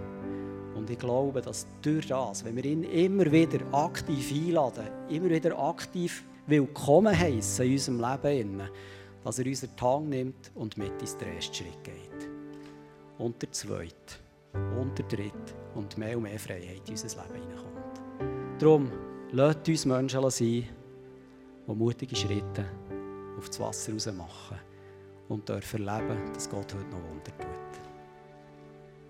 Und 0.75 0.89
ich 0.89 0.99
glaube, 0.99 1.41
dass 1.41 1.67
durch 1.81 2.07
das, 2.07 2.45
wenn 2.45 2.55
wir 2.55 2.65
ihn 2.65 2.83
immer 2.83 3.31
wieder 3.31 3.59
aktiv 3.73 4.31
einladen, 4.31 4.87
immer 5.09 5.29
wieder 5.29 5.57
aktiv 5.59 6.23
willkommen 6.45 7.17
heißen 7.17 7.65
in 7.65 7.73
unserem 7.73 7.99
Leben, 7.99 8.61
dass 9.23 9.39
er 9.39 9.45
unseren 9.45 9.75
Tang 9.75 10.09
nimmt 10.09 10.51
und 10.55 10.77
mit 10.77 11.01
ins 11.01 11.15
ersten 11.15 11.53
Schritt 11.53 11.83
geht. 11.83 12.29
Und 13.17 13.41
der 13.41 13.51
zweite 13.51 14.15
und 14.79 14.97
der 14.97 15.05
dritte 15.07 15.53
und 15.75 15.97
mehr 15.97 16.15
und 16.15 16.23
mehr 16.23 16.39
Freiheit 16.39 16.83
in 16.85 16.91
unser 16.91 17.23
Leben 17.23 17.41
hineinkommt. 17.41 18.61
Darum, 18.61 18.91
lasst 19.31 19.67
uns 19.67 19.85
Menschen 19.85 20.29
sein, 20.29 20.69
die 21.67 21.75
mutige 21.75 22.15
Schritte 22.15 22.65
auf 23.37 23.47
das 23.47 23.59
Wasser 23.59 23.93
raus 23.93 24.09
machen 24.13 24.57
und 25.27 25.47
dürfen 25.47 25.87
erleben, 25.87 26.33
dass 26.33 26.49
Gott 26.49 26.73
heute 26.73 26.87
noch 26.87 27.03
Wunder 27.03 27.37
tut. 27.37 27.66